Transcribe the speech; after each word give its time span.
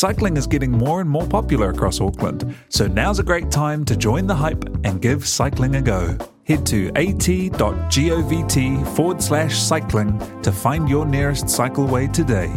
Cycling 0.00 0.38
is 0.38 0.46
getting 0.46 0.72
more 0.72 1.02
and 1.02 1.10
more 1.10 1.26
popular 1.26 1.68
across 1.68 2.00
Auckland, 2.00 2.56
so 2.70 2.86
now's 2.86 3.18
a 3.18 3.22
great 3.22 3.50
time 3.50 3.84
to 3.84 3.94
join 3.94 4.26
the 4.26 4.34
hype 4.34 4.64
and 4.82 5.02
give 5.02 5.28
cycling 5.28 5.74
a 5.74 5.82
go. 5.82 6.16
Head 6.44 6.64
to 6.68 6.88
at.govt 6.96 8.86
forward 8.96 9.22
slash 9.22 9.58
cycling 9.58 10.18
to 10.40 10.50
find 10.50 10.88
your 10.88 11.04
nearest 11.04 11.44
cycleway 11.44 12.10
today. 12.10 12.50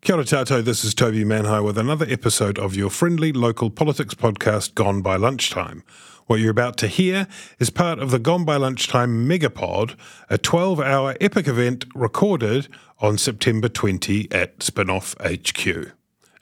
Kia 0.00 0.14
ora 0.14 0.24
tātou, 0.24 0.62
this 0.62 0.84
is 0.84 0.94
Toby 0.94 1.24
Manhire 1.24 1.64
with 1.64 1.76
another 1.76 2.06
episode 2.08 2.60
of 2.60 2.76
your 2.76 2.88
friendly 2.88 3.32
local 3.32 3.70
politics 3.70 4.14
podcast, 4.14 4.76
Gone 4.76 5.02
by 5.02 5.16
Lunchtime. 5.16 5.82
What 6.26 6.40
you're 6.40 6.50
about 6.50 6.78
to 6.78 6.88
hear 6.88 7.28
is 7.58 7.68
part 7.68 7.98
of 7.98 8.10
the 8.10 8.18
Gone 8.18 8.46
by 8.46 8.56
Lunchtime 8.56 9.28
Megapod, 9.28 9.94
a 10.30 10.38
12 10.38 10.80
hour 10.80 11.14
epic 11.20 11.46
event 11.46 11.84
recorded 11.94 12.66
on 13.00 13.18
September 13.18 13.68
20 13.68 14.32
at 14.32 14.60
Spinoff 14.60 15.14
HQ. 15.20 15.92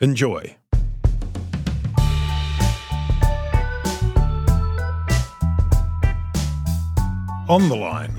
Enjoy. 0.01 0.57
On 7.49 7.69
the 7.69 7.75
line, 7.75 8.15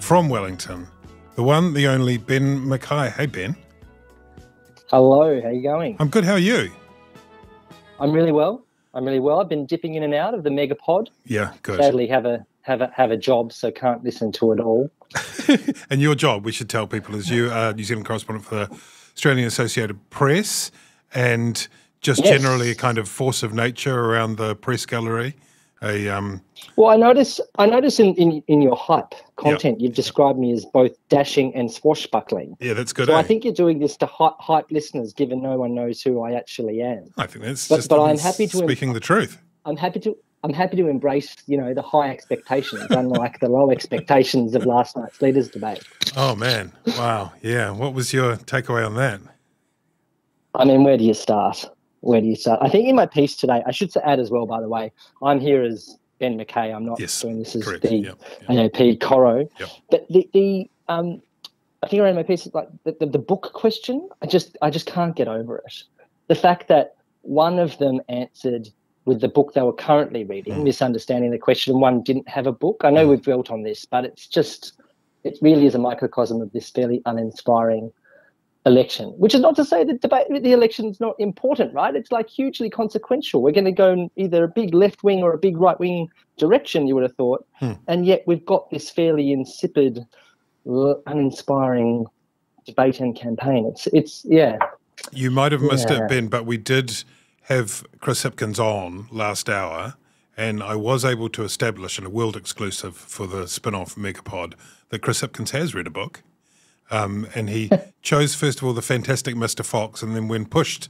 from 0.00 0.30
Wellington, 0.30 0.88
the 1.34 1.42
one, 1.42 1.74
the 1.74 1.86
only 1.86 2.16
Ben 2.16 2.64
McKay. 2.64 3.12
Hey, 3.12 3.26
Ben. 3.26 3.54
Hello, 4.88 5.38
how 5.42 5.50
you 5.50 5.62
going? 5.62 5.96
I'm 6.00 6.08
good. 6.08 6.24
How 6.24 6.32
are 6.32 6.38
you? 6.38 6.70
I'm 8.00 8.10
really 8.10 8.32
well. 8.32 8.64
I'm 8.94 9.04
really 9.04 9.20
well. 9.20 9.40
I've 9.40 9.48
been 9.48 9.66
dipping 9.66 9.94
in 9.94 10.02
and 10.02 10.14
out 10.14 10.34
of 10.34 10.44
the 10.44 10.50
Megapod. 10.50 11.08
Yeah, 11.26 11.52
good. 11.62 11.80
Sadly, 11.80 12.06
have 12.06 12.24
a 12.26 12.46
have 12.62 12.80
a 12.80 12.90
have 12.94 13.10
a 13.10 13.16
job, 13.16 13.52
so 13.52 13.70
can't 13.70 14.02
listen 14.04 14.32
to 14.32 14.52
it 14.52 14.60
all. 14.60 14.90
and 15.90 16.00
your 16.00 16.14
job, 16.14 16.44
we 16.44 16.52
should 16.52 16.70
tell 16.70 16.86
people, 16.86 17.14
is 17.14 17.28
you 17.28 17.50
are 17.50 17.72
New 17.72 17.84
Zealand 17.84 18.06
correspondent 18.06 18.46
for 18.46 18.54
the 18.54 18.80
Australian 19.14 19.46
Associated 19.46 19.98
Press, 20.10 20.70
and 21.14 21.66
just 22.00 22.24
Yes. 22.24 22.38
generally 22.40 22.70
a 22.70 22.74
kind 22.74 22.98
of 22.98 23.08
force 23.08 23.42
of 23.42 23.52
nature 23.52 23.98
around 23.98 24.36
the 24.36 24.54
press 24.54 24.86
gallery. 24.86 25.34
A 25.84 26.08
um, 26.08 26.40
Well, 26.76 26.90
I 26.90 26.96
notice 26.96 27.40
I 27.58 27.66
notice 27.66 28.00
in, 28.00 28.14
in, 28.14 28.42
in 28.48 28.62
your 28.62 28.76
hype 28.76 29.14
content, 29.36 29.80
you've 29.80 29.94
described 29.94 30.38
me 30.38 30.52
as 30.52 30.64
both 30.64 30.92
dashing 31.08 31.54
and 31.54 31.70
swashbuckling. 31.70 32.56
yeah, 32.60 32.72
that's 32.72 32.92
good. 32.92 33.06
So 33.08 33.14
eh? 33.14 33.18
I 33.18 33.22
think 33.22 33.44
you're 33.44 33.52
doing 33.52 33.78
this 33.78 33.96
to 33.98 34.06
hype, 34.06 34.34
hype 34.40 34.70
listeners, 34.70 35.12
given 35.12 35.42
no 35.42 35.58
one 35.58 35.74
knows 35.74 36.00
who 36.02 36.22
I 36.22 36.32
actually 36.32 36.80
am. 36.80 37.10
I 37.18 37.26
think 37.26 37.44
that's 37.44 37.68
but- 37.68 37.76
just 37.76 37.88
but 37.88 38.02
I'm 38.02 38.18
happy 38.18 38.46
to- 38.46 38.56
speaking 38.56 38.92
the 38.92 39.00
truth. 39.00 39.38
I'm 39.66 39.76
happy 39.76 40.00
to 40.00 40.16
I'm 40.42 40.52
happy 40.52 40.76
to 40.76 40.88
embrace, 40.88 41.34
you 41.46 41.56
know, 41.56 41.72
the 41.72 41.80
high 41.80 42.10
expectations, 42.10 42.86
unlike 42.90 43.40
the 43.40 43.48
low 43.48 43.70
expectations 43.70 44.54
of 44.54 44.66
last 44.66 44.94
night's 44.94 45.22
leaders 45.22 45.48
debate. 45.48 45.82
Oh 46.16 46.36
man, 46.36 46.70
wow, 46.98 47.32
yeah. 47.40 47.70
What 47.70 47.94
was 47.94 48.12
your 48.12 48.36
takeaway 48.36 48.84
on 48.84 48.94
that? 48.96 49.20
I 50.54 50.66
mean, 50.66 50.84
where 50.84 50.98
do 50.98 51.04
you 51.04 51.14
start? 51.14 51.64
Where 52.04 52.20
do 52.20 52.26
you 52.26 52.36
start? 52.36 52.60
I 52.62 52.68
think 52.68 52.86
in 52.86 52.94
my 52.94 53.06
piece 53.06 53.34
today, 53.34 53.62
I 53.66 53.70
should 53.72 53.90
add 54.04 54.20
as 54.20 54.30
well, 54.30 54.44
by 54.46 54.60
the 54.60 54.68
way, 54.68 54.92
I'm 55.22 55.40
here 55.40 55.62
as 55.62 55.96
Ben 56.18 56.38
McKay. 56.38 56.74
I'm 56.74 56.84
not 56.84 57.00
Yes, 57.00 57.18
doing 57.20 57.38
this 57.38 57.56
as 57.56 57.64
correct. 57.64 57.82
the 57.82 57.96
Yep, 57.96 58.18
yep. 58.48 58.72
AAP 58.74 59.00
Coro. 59.00 59.48
Yep. 59.58 59.68
But 59.90 60.06
the, 60.10 60.28
the 60.34 60.70
um, 60.88 61.22
I 61.82 61.88
think 61.88 62.02
around 62.02 62.16
my 62.16 62.22
piece, 62.22 62.46
like 62.52 62.68
the, 62.84 62.94
the, 63.00 63.06
the 63.06 63.18
book 63.18 63.52
question, 63.54 64.06
I 64.20 64.26
just 64.26 64.56
I 64.60 64.68
just 64.68 64.84
can't 64.86 65.16
get 65.16 65.28
over 65.28 65.56
it. 65.58 65.82
The 66.28 66.34
fact 66.34 66.68
that 66.68 66.96
one 67.22 67.58
of 67.58 67.78
them 67.78 68.02
answered 68.10 68.68
with 69.06 69.22
the 69.22 69.28
book 69.28 69.54
they 69.54 69.62
were 69.62 69.72
currently 69.72 70.24
reading, 70.24 70.54
Mm. 70.56 70.64
misunderstanding 70.64 71.30
the 71.30 71.38
question, 71.38 71.72
and 71.72 71.80
one 71.80 72.02
didn't 72.02 72.28
have 72.28 72.46
a 72.46 72.52
book. 72.52 72.82
I 72.84 72.90
know 72.90 73.08
we've 73.08 73.22
built 73.22 73.50
on 73.50 73.62
this, 73.62 73.86
but 73.86 74.04
it's 74.04 74.26
just 74.26 74.74
it 75.24 75.38
really 75.40 75.64
is 75.64 75.74
a 75.74 75.78
microcosm 75.78 76.42
of 76.42 76.52
this 76.52 76.68
fairly 76.68 77.00
uninspiring 77.06 77.90
election. 78.66 79.08
Which 79.18 79.34
is 79.34 79.40
not 79.40 79.56
to 79.56 79.64
say 79.64 79.84
that 79.84 80.00
debate 80.00 80.26
the 80.30 80.52
election 80.52 80.86
is 80.86 80.98
not 81.00 81.16
important, 81.18 81.74
right? 81.74 81.94
It's 81.94 82.10
like 82.10 82.28
hugely 82.28 82.70
consequential. 82.70 83.42
We're 83.42 83.52
going 83.52 83.64
to 83.66 83.72
go 83.72 83.92
in 83.92 84.10
either 84.16 84.44
a 84.44 84.48
big 84.48 84.72
left 84.74 85.04
wing 85.04 85.22
or 85.22 85.32
a 85.34 85.38
big 85.38 85.56
right 85.58 85.78
wing 85.78 86.08
direction. 86.38 86.86
You 86.86 86.94
would 86.94 87.02
have 87.04 87.14
thought, 87.16 87.46
Hmm. 87.60 87.72
and 87.88 88.06
yet 88.06 88.22
we've 88.26 88.44
got 88.44 88.70
this 88.70 88.90
fairly 88.90 89.32
insipid, 89.32 90.04
uninspiring 91.06 92.06
debate 92.66 93.00
and 93.00 93.14
campaign. 93.14 93.66
It's 93.66 93.86
it's 93.88 94.24
yeah. 94.24 94.58
You 95.12 95.30
might 95.30 95.52
have 95.52 95.60
missed 95.62 95.90
Yeah. 95.90 96.04
it, 96.04 96.08
Ben, 96.08 96.28
but 96.28 96.46
we 96.46 96.56
did 96.56 97.04
have 97.42 97.84
Chris 98.00 98.22
Hipkins 98.24 98.58
on 98.58 99.06
last 99.10 99.50
hour, 99.50 99.94
and 100.36 100.62
I 100.62 100.76
was 100.76 101.04
able 101.04 101.28
to 101.30 101.42
establish 101.44 101.98
in 101.98 102.06
a 102.06 102.10
world 102.10 102.36
exclusive 102.36 102.96
for 102.96 103.26
the 103.26 103.46
spin 103.46 103.74
off 103.74 103.96
Megapod 103.96 104.54
that 104.88 105.00
Chris 105.02 105.20
Hipkins 105.20 105.50
has 105.50 105.74
read 105.74 105.86
a 105.86 105.90
book. 105.90 106.22
Um, 106.90 107.26
and 107.34 107.48
he 107.50 107.70
chose, 108.02 108.34
first 108.34 108.58
of 108.58 108.64
all, 108.64 108.72
the 108.72 108.82
fantastic 108.82 109.34
Mr. 109.34 109.64
Fox, 109.64 110.02
and 110.02 110.14
then 110.14 110.28
when 110.28 110.46
pushed 110.46 110.88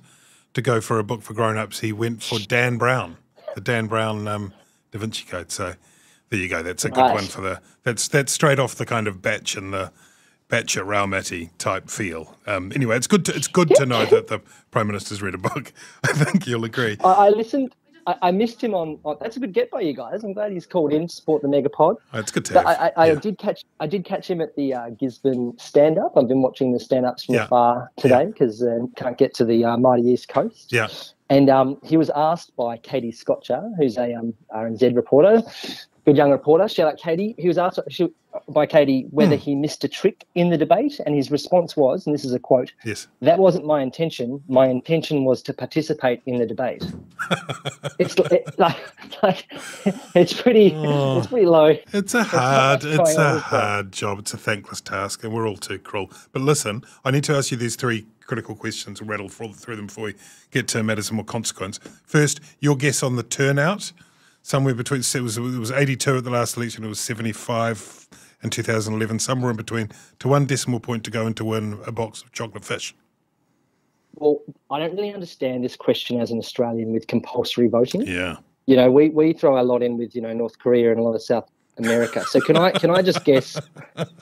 to 0.55 0.63
go 0.63 0.81
for 0.81 0.99
a 0.99 1.05
book 1.05 1.23
for 1.23 1.35
grown 1.35 1.57
ups, 1.57 1.81
he 1.81 1.93
went 1.93 2.23
for 2.23 2.39
Dan 2.39 2.77
Brown, 2.79 3.17
the 3.55 3.61
Dan 3.61 3.87
Brown 3.87 4.27
um, 4.29 4.53
Da 4.93 4.99
Vinci 4.99 5.25
Code. 5.25 5.51
So 5.51 5.75
there 6.31 6.39
you 6.41 6.49
go. 6.49 6.63
That's 6.63 6.85
a 6.85 6.91
good 6.91 7.01
Right. 7.01 7.15
one 7.15 7.25
for 7.25 7.41
the. 7.41 7.61
That's 7.83 8.09
that's 8.09 8.33
straight 8.33 8.59
off 8.59 8.75
the 8.77 8.87
kind 8.87 9.07
of 9.09 9.21
batch 9.23 9.57
and 9.57 9.73
the 9.73 9.93
Batcher 10.49 10.85
Raumati 10.85 11.51
type 11.59 11.89
feel. 11.89 12.37
Um, 12.47 12.71
anyway, 12.75 12.97
it's 12.97 13.07
good 13.07 13.25
to 13.27 13.35
it's 13.35 13.49
good 13.49 13.69
to 13.77 13.87
know 13.87 14.05
that 14.11 14.29
the 14.29 14.41
Prime 14.71 14.87
Minister's 14.87 15.23
read 15.23 15.35
a 15.35 15.39
book. 15.39 15.73
I 16.05 16.13
think 16.13 16.47
you'll 16.47 16.65
agree. 16.65 16.97
I, 17.03 17.13
I 17.13 17.29
listened. 17.31 17.75
I, 18.07 18.17
I 18.23 18.31
missed 18.31 18.63
him 18.63 18.75
on, 18.75 18.99
on. 19.05 19.17
That's 19.21 19.37
a 19.37 19.41
good 19.41 19.53
get 19.53 19.71
by 19.71 19.81
you 19.81 19.93
guys. 19.95 20.25
I'm 20.25 20.33
glad 20.33 20.53
he's 20.53 20.67
called 20.67 20.93
in 20.93 21.07
to 21.09 21.15
support 21.15 21.43
the 21.43 21.49
Megapod. 21.49 21.97
Oh, 22.13 22.19
It's 22.19 22.31
good 22.31 22.45
to 22.47 22.55
But 22.55 22.67
have. 22.67 22.93
I, 22.97 23.03
I, 23.07 23.11
I 23.11 23.15
did 23.15 23.39
catch 23.39 23.65
I 23.81 23.87
did 23.87 24.05
catch 24.05 24.29
him 24.31 24.41
at 24.41 24.55
the 24.57 24.75
uh, 24.75 24.91
Gisborne 24.91 25.55
stand 25.59 25.99
up. 25.99 26.13
I've 26.17 26.29
been 26.29 26.43
watching 26.43 26.73
the 26.73 26.81
stand 26.81 27.07
ups 27.07 27.25
from 27.25 27.37
Yeah. 27.37 27.45
afar 27.45 27.91
today 27.97 28.27
because 28.27 28.63
um, 28.63 28.93
can't 28.97 29.17
get 29.19 29.35
to 29.35 29.45
the 29.45 29.65
uh, 29.65 29.77
mighty 29.77 30.03
East 30.09 30.29
Coast. 30.29 30.73
yeah, 30.73 30.89
And 31.31 31.49
um, 31.51 31.79
he 31.83 31.97
was 31.97 32.11
asked 32.11 32.55
by 32.57 32.77
Katie 32.77 33.13
Scotcher, 33.13 33.63
who's 33.79 33.97
a 33.97 34.15
um, 34.15 34.35
RNZ 34.55 34.95
reporter, 34.95 35.43
good 36.05 36.17
young 36.17 36.31
reporter. 36.31 36.69
Shout 36.69 36.89
out 36.89 36.99
Katie. 36.99 37.35
He 37.39 37.49
was 37.49 37.59
asked 37.59 37.79
she, 37.89 38.09
by 38.49 38.67
Katie 38.67 39.07
whether 39.11 39.37
hmm. 39.37 39.43
he 39.43 39.55
missed 39.55 39.85
a 39.85 39.89
trick 39.89 40.25
in 40.35 40.51
the 40.51 40.59
debate, 40.59 41.01
and 41.05 41.15
his 41.15 41.31
response 41.31 41.77
was, 41.77 42.07
and 42.07 42.15
this 42.15 42.25
is 42.25 42.33
a 42.33 42.39
quote: 42.39 42.73
yes. 42.85 43.07
"That 43.21 43.39
wasn't 43.39 43.67
my 43.67 43.81
intention. 43.83 44.43
My 44.49 44.67
intention 44.67 45.25
was 45.25 45.43
to 45.43 45.53
participate 45.53 46.23
in 46.27 46.39
the 46.39 46.47
debate." 46.47 46.85
it's 47.99 48.15
it, 48.17 48.59
like, 48.59 48.77
like 49.23 49.47
it's 50.15 50.33
pretty 50.33 50.73
Oh. 50.75 51.19
it's 51.19 51.29
pretty 51.29 51.47
low. 51.47 51.77
It's 51.93 52.15
a 52.15 52.25
hard, 52.25 52.85
much 52.85 53.01
it's 53.01 53.17
a 53.17 53.39
hard 53.39 53.93
job. 53.93 54.19
It's 54.19 54.35
a 54.35 54.39
thankless 54.39 54.81
task, 54.81 55.25
and 55.25 55.33
we're 55.33 55.49
all 55.49 55.57
too 55.57 55.79
cruel. 55.79 56.11
But 56.33 56.43
listen, 56.43 56.85
I 57.05 57.11
need 57.11 57.25
to 57.25 57.35
ask 57.35 57.51
you 57.51 57.57
these 57.57 57.77
three 57.77 58.07
critical 58.27 58.55
questions. 58.55 59.01
We'll 59.01 59.11
rattle 59.11 59.29
through 59.29 59.55
through 59.55 59.77
them 59.77 59.87
before 59.87 60.05
we 60.05 60.15
get 60.51 60.69
to 60.69 60.83
matters 60.83 61.09
of 61.09 61.15
more 61.15 61.25
consequence. 61.25 61.79
First, 62.05 62.41
your 62.61 62.77
guess 62.77 63.03
on 63.03 63.17
the 63.17 63.23
turnout. 63.23 63.93
Somewhere 64.47 64.75
between 64.75 65.01
it 65.01 65.21
was 65.23 65.39
it 65.39 65.41
was 65.41 65.71
eighty 65.71 65.97
two 65.97 66.19
at 66.19 66.25
the 66.25 66.31
last 66.31 66.59
election. 66.59 66.85
It 66.85 66.89
was 66.89 67.01
seventy 67.01 67.33
five 67.33 68.07
in 68.43 68.51
two 68.51 68.63
thousand 68.63 68.93
eleven. 68.93 69.19
Somewhere 69.19 69.51
in 69.51 69.57
between, 69.57 69.89
to 70.19 70.29
one 70.29 70.45
decimal 70.45 70.81
point 70.81 71.03
to 71.05 71.11
go 71.11 71.27
and 71.27 71.35
to 71.39 71.47
win 71.47 71.79
a 71.87 71.93
box 71.93 72.21
of 72.21 72.31
chocolate 72.33 72.63
fish. 72.63 72.95
Well, 74.17 74.43
I 74.71 74.79
don't 74.79 74.95
really 74.95 75.15
understand 75.15 75.65
this 75.65 75.77
question 75.77 76.21
as 76.21 76.31
an 76.31 76.37
Australian 76.37 76.93
with 76.93 77.07
compulsory 77.07 77.69
voting. 77.69 78.03
Yeah. 78.03 78.37
You 78.67 78.77
know, 78.77 78.91
we, 78.91 79.09
we 79.09 79.33
throw 79.33 79.59
a 79.59 79.65
lot 79.65 79.83
in 79.83 79.97
with 79.97 80.15
you 80.15 80.21
know 80.21 80.35
North 80.35 80.59
Korea 80.59 80.91
and 80.91 81.01
a 81.01 81.03
lot 81.03 81.15
of 81.15 81.23
South 81.23 81.51
America. 81.79 82.23
So 82.27 82.39
can 82.39 82.59
I 82.59 82.71
can 82.71 82.91
I 82.91 83.01
just 83.01 83.25
guess? 83.25 83.59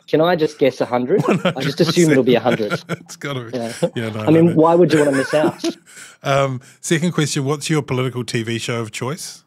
Can 0.06 0.20
I 0.20 0.36
just 0.36 0.56
guess 0.56 0.80
a 0.80 0.86
hundred? 0.86 1.20
I 1.28 1.62
just 1.62 1.80
assume 1.80 2.12
it'll 2.12 2.22
be 2.22 2.36
a 2.36 2.40
hundred. 2.40 2.74
it's 2.90 3.16
got 3.16 3.32
to 3.32 3.50
be. 3.50 3.58
Yeah. 3.58 3.72
Yeah, 3.96 4.10
no, 4.10 4.20
I 4.20 4.26
no, 4.26 4.30
mean, 4.30 4.46
no. 4.46 4.54
why 4.54 4.76
would 4.76 4.92
you 4.92 5.00
want 5.00 5.10
to 5.10 5.16
miss 5.16 5.34
out? 5.34 5.64
Um, 6.24 6.60
second 6.80 7.10
question: 7.10 7.44
What's 7.44 7.68
your 7.68 7.82
political 7.82 8.22
TV 8.22 8.60
show 8.60 8.80
of 8.80 8.92
choice? 8.92 9.42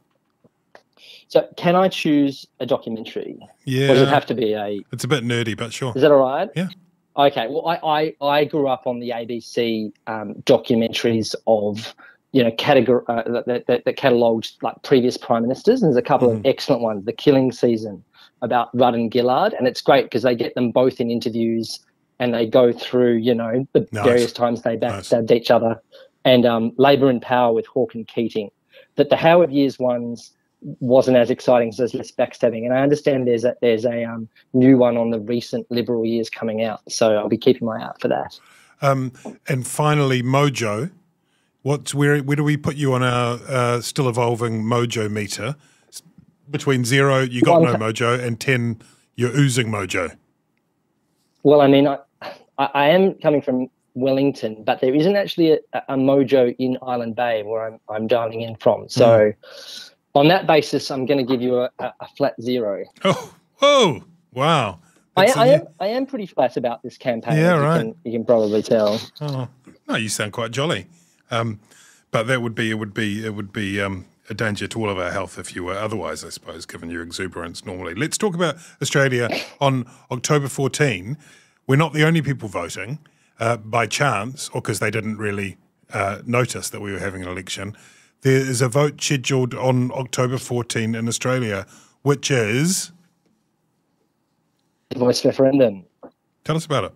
So 1.28 1.48
can 1.58 1.76
I 1.76 1.88
choose 1.88 2.46
a 2.60 2.66
documentary? 2.66 3.38
Yeah, 3.66 3.86
Or 3.92 3.94
does 3.96 4.02
it 4.04 4.10
have 4.10 4.26
to 4.28 4.36
be 4.36 4.54
a? 4.54 4.80
it's 4.92 5.04
a 5.04 5.08
bit 5.08 5.24
nerdy, 5.24 5.58
but 5.58 5.74
sure. 5.74 5.92
Is 5.96 6.02
that 6.02 6.12
all 6.12 6.20
right? 6.20 6.50
Yeah. 6.56 6.68
Okay, 7.18 7.48
well, 7.50 7.68
I, 7.68 8.14
I, 8.22 8.26
I 8.28 8.46
grew 8.46 8.68
up 8.68 8.86
on 8.88 9.00
the 9.00 9.10
ABC 9.12 9.92
um, 10.08 10.36
documentaries 10.46 11.34
of, 11.48 11.96
you 12.34 12.44
know, 12.44 12.52
categor- 12.52 13.04
uh, 13.08 13.42
that, 13.48 13.66
that, 13.68 13.86
that 13.86 13.96
catalogued 13.96 14.52
like 14.62 14.76
previous 14.84 15.16
prime 15.18 15.42
ministers. 15.44 15.82
And 15.82 15.90
there's 15.92 15.98
a 15.98 16.02
couple 16.06 16.30
Mm. 16.30 16.38
of 16.40 16.46
excellent 16.46 16.82
ones. 16.82 17.06
The 17.06 17.14
Killing 17.14 17.52
Season 17.52 18.04
about 18.42 18.70
Rudd 18.78 18.94
and 18.96 19.12
Gillard, 19.12 19.54
and 19.54 19.68
it's 19.68 19.82
great 19.82 20.04
because 20.06 20.24
they 20.24 20.36
get 20.36 20.54
them 20.56 20.72
both 20.72 21.00
in 21.00 21.10
interviews 21.10 21.80
and 22.20 22.34
they 22.34 22.46
go 22.46 22.72
through, 22.72 23.16
you 23.16 23.34
know, 23.34 23.66
the 23.74 23.88
Nice. 23.92 24.04
various 24.06 24.32
times 24.34 24.62
they 24.62 24.76
Nice. 24.76 25.10
backstabbed 25.10 25.32
each 25.32 25.50
other. 25.50 25.82
And 26.26 26.46
um, 26.46 26.74
Labor 26.78 27.10
in 27.10 27.20
Power 27.22 27.54
with 27.54 27.66
Hawke 27.66 27.96
and 27.96 28.08
Keating. 28.08 28.52
That 28.98 29.10
the 29.10 29.16
Howard 29.18 29.52
Years 29.52 29.80
ones 29.80 30.32
wasn't 30.62 31.18
as 31.18 31.30
exciting 31.30 31.70
as 31.70 31.94
less 31.94 32.12
backstabbing. 32.12 32.66
And 32.66 32.74
I 32.74 32.82
understand 32.82 33.28
there's 33.28 33.46
a 33.46 33.56
there's 33.62 33.86
a 33.86 34.04
um, 34.04 34.28
new 34.54 34.78
one 34.78 34.98
on 34.98 35.12
the 35.12 35.20
recent 35.20 35.70
Liberal 35.70 36.06
years 36.06 36.30
coming 36.30 36.64
out, 36.64 36.82
so 36.92 37.16
I'll 37.16 37.30
be 37.30 37.38
keeping 37.38 37.68
my 37.68 37.80
eye 37.80 37.84
out 37.84 38.02
for 38.02 38.08
that. 38.08 38.40
Um, 38.82 39.12
and 39.48 39.66
finally, 39.66 40.22
Mojo. 40.22 40.92
What's 41.62 41.96
where? 41.96 42.20
Where 42.20 42.36
do 42.36 42.44
we 42.44 42.58
put 42.58 42.76
you 42.76 42.94
on 42.94 43.02
our 43.02 43.40
uh, 43.48 43.82
still 43.82 44.08
evolving 44.08 44.64
Mojo 44.64 45.10
meter? 45.10 45.56
Between 46.52 46.86
zero, 46.86 47.22
you 47.22 47.42
got 47.42 47.62
Well, 47.62 47.74
no 47.74 47.80
mojo, 47.80 48.24
and 48.24 48.40
ten, 48.40 48.80
you're 49.16 49.36
oozing 49.36 49.70
mojo. 49.70 50.16
Well, 51.42 51.62
I 51.62 51.68
mean, 51.68 51.88
I, 51.88 51.98
I, 52.60 52.70
I 52.76 52.90
am 52.90 53.16
coming 53.16 53.42
from 53.42 53.68
Wellington, 53.96 54.64
but 54.64 54.82
there 54.82 54.94
isn't 54.94 55.16
actually 55.16 55.54
a, 55.54 55.60
a 55.74 55.96
mojo 55.96 56.56
in 56.60 56.78
Island 56.84 57.16
Bay 57.16 57.42
where 57.44 57.66
I'm, 57.66 57.80
I'm 57.90 58.08
dialing 58.08 58.42
in 58.42 58.56
from. 58.58 58.88
So, 58.90 59.34
on 60.16 60.28
that 60.30 60.48
basis, 60.48 60.90
I'm 60.92 61.06
going 61.06 61.18
to 61.18 61.24
give 61.24 61.42
you 61.42 61.60
a, 61.60 61.70
a, 61.80 62.08
flat 62.16 62.36
zero. 62.42 62.86
Oh, 63.04 63.34
whoa, 63.58 64.04
wow! 64.32 64.80
I, 65.18 65.26
I 65.36 65.48
am 65.48 65.68
I 65.80 65.88
am 65.88 66.06
pretty 66.06 66.26
flat 66.26 66.58
about 66.58 66.84
this 66.84 66.98
campaign. 66.98 67.38
Yeah, 67.38 67.54
as 67.54 67.60
you 67.60 67.64
right. 67.64 67.78
Can, 67.80 67.96
you 68.04 68.12
can 68.12 68.26
probably 68.26 68.62
tell. 68.62 69.00
Oh, 69.22 69.48
no, 69.88 69.96
you 69.96 70.10
sound 70.10 70.34
quite 70.34 70.52
jolly. 70.52 70.88
Um, 71.32 71.60
but 72.12 72.28
that 72.28 72.42
would 72.42 72.56
be 72.56 72.72
it 72.72 72.76
would 72.76 72.94
be 72.94 73.26
it 73.26 73.36
would 73.36 73.52
be 73.52 73.82
um, 73.82 74.06
a 74.30 74.34
danger 74.34 74.68
to 74.68 74.80
all 74.80 74.90
of 74.90 74.98
our 74.98 75.12
health 75.12 75.38
if 75.38 75.56
you 75.56 75.64
were 75.64 75.78
otherwise, 75.78 76.24
I 76.24 76.30
suppose, 76.30 76.66
given 76.66 76.90
your 76.90 77.04
exuberance 77.04 77.66
normally. 77.66 77.94
Let's 77.94 78.18
talk 78.18 78.36
about 78.36 78.56
Australia 78.82 79.30
on 79.62 79.86
October 80.12 80.48
14. 80.48 81.18
We're 81.68 81.76
not 81.76 81.94
the 81.94 82.06
only 82.06 82.22
people 82.22 82.48
voting 82.48 83.00
uh, 83.40 83.58
by 83.58 83.88
chance 83.88 84.50
or 84.50 84.62
because 84.62 84.80
they 84.80 84.92
didn't 84.92 85.18
really 85.18 85.58
uh, 85.94 86.22
notice 86.26 86.70
that 86.70 86.82
we 86.82 86.92
were 86.92 87.00
having 87.00 87.24
an 87.24 87.28
election. 87.28 87.76
There 88.22 88.38
is 88.40 88.62
a 88.62 88.68
vote 88.70 89.02
scheduled 89.02 89.54
on 89.54 89.92
October 89.92 90.38
14 90.38 90.96
in 90.96 91.08
Australia, 91.08 91.66
which 92.02 92.32
is 92.32 92.92
Voice 94.96 95.26
referendum. 95.26 95.84
tell 96.44 96.56
us 96.56 96.66
about 96.66 96.86
it. 96.86 96.94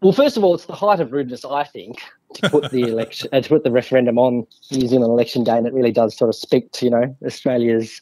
Well, 0.00 0.12
first 0.12 0.36
of 0.36 0.44
all, 0.44 0.54
it's 0.54 0.66
the 0.66 0.74
height 0.74 1.00
of 1.00 1.12
rudeness, 1.12 1.44
I 1.44 1.64
think, 1.64 2.00
to 2.34 2.48
put 2.50 2.70
the 2.70 2.82
election, 2.88 3.28
uh, 3.32 3.40
to 3.40 3.48
put 3.48 3.64
the 3.64 3.70
referendum 3.70 4.18
on 4.18 4.46
New 4.70 4.86
Zealand 4.86 5.10
election 5.10 5.44
day, 5.44 5.56
and 5.56 5.66
it 5.66 5.72
really 5.72 5.92
does 5.92 6.16
sort 6.16 6.28
of 6.28 6.34
speak 6.34 6.70
to 6.72 6.84
you 6.84 6.90
know 6.90 7.16
Australia's 7.24 8.00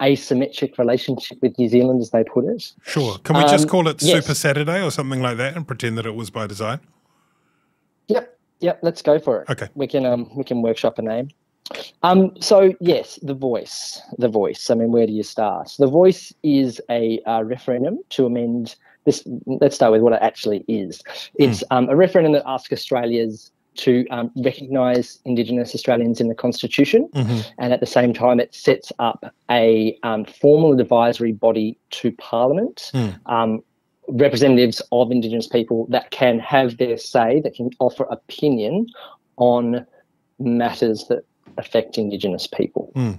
asymmetric 0.00 0.76
relationship 0.78 1.38
with 1.42 1.56
New 1.58 1.68
Zealand, 1.68 2.00
as 2.02 2.10
they 2.10 2.24
put 2.24 2.44
it. 2.44 2.72
Sure. 2.84 3.18
Can 3.18 3.36
we 3.36 3.42
just 3.42 3.64
Um, 3.64 3.70
call 3.70 3.88
it 3.88 4.02
yes. 4.02 4.24
Super 4.24 4.34
Saturday 4.34 4.82
or 4.82 4.90
something 4.90 5.22
like 5.22 5.36
that 5.38 5.56
and 5.56 5.66
pretend 5.66 5.96
that 5.98 6.06
it 6.06 6.14
was 6.14 6.30
by 6.30 6.46
design? 6.48 6.80
Yep, 8.08 8.33
yep. 8.64 8.78
Let's 8.82 9.02
go 9.02 9.18
for 9.18 9.42
it. 9.42 9.50
Okay. 9.50 9.68
we 9.74 9.86
can 9.86 10.04
um 10.06 10.30
we 10.34 10.44
can 10.44 10.62
workshop 10.62 10.98
a 10.98 11.02
name. 11.02 11.28
Um, 12.02 12.32
so 12.40 12.74
yes, 12.80 13.18
the 13.22 13.34
voice, 13.34 14.00
the 14.18 14.28
voice. 14.28 14.70
I 14.70 14.74
mean, 14.74 14.92
where 14.92 15.06
do 15.06 15.12
you 15.12 15.22
start? 15.22 15.72
The 15.78 15.86
voice 15.86 16.32
is 16.42 16.80
a 16.90 17.20
uh, 17.26 17.42
referendum 17.42 17.98
to 18.10 18.26
amend 18.26 18.76
this. 19.04 19.26
Let's 19.46 19.74
start 19.76 19.92
with 19.92 20.02
what 20.02 20.12
it 20.12 20.18
actually 20.22 20.64
is. 20.68 21.02
It's 21.36 21.64
um, 21.70 21.88
a 21.88 21.96
referendum 21.96 22.32
that 22.32 22.42
asks 22.46 22.72
Australians 22.72 23.50
to 23.76 24.06
um, 24.10 24.30
recognise 24.36 25.18
Indigenous 25.24 25.74
Australians 25.74 26.20
in 26.20 26.28
the 26.28 26.34
Constitution, 26.34 27.08
and 27.58 27.72
at 27.72 27.80
the 27.80 27.86
same 27.86 28.12
time, 28.12 28.38
it 28.40 28.54
sets 28.54 28.92
up 28.98 29.34
a 29.50 29.98
um, 30.02 30.24
formal 30.24 30.78
advisory 30.78 31.32
body 31.32 31.76
to 31.90 32.12
Parliament. 32.12 32.92
Um, 33.26 33.62
representatives 34.08 34.82
of 34.92 35.10
Indigenous 35.10 35.46
people 35.46 35.86
that 35.90 36.10
can 36.10 36.38
have 36.38 36.78
their 36.78 36.96
say, 36.96 37.40
that 37.40 37.54
can 37.54 37.70
offer 37.80 38.04
opinion 38.10 38.86
on 39.36 39.86
matters 40.38 41.06
that 41.08 41.24
affect 41.58 41.98
Indigenous 41.98 42.46
people. 42.46 42.90
Hmm. 42.94 43.12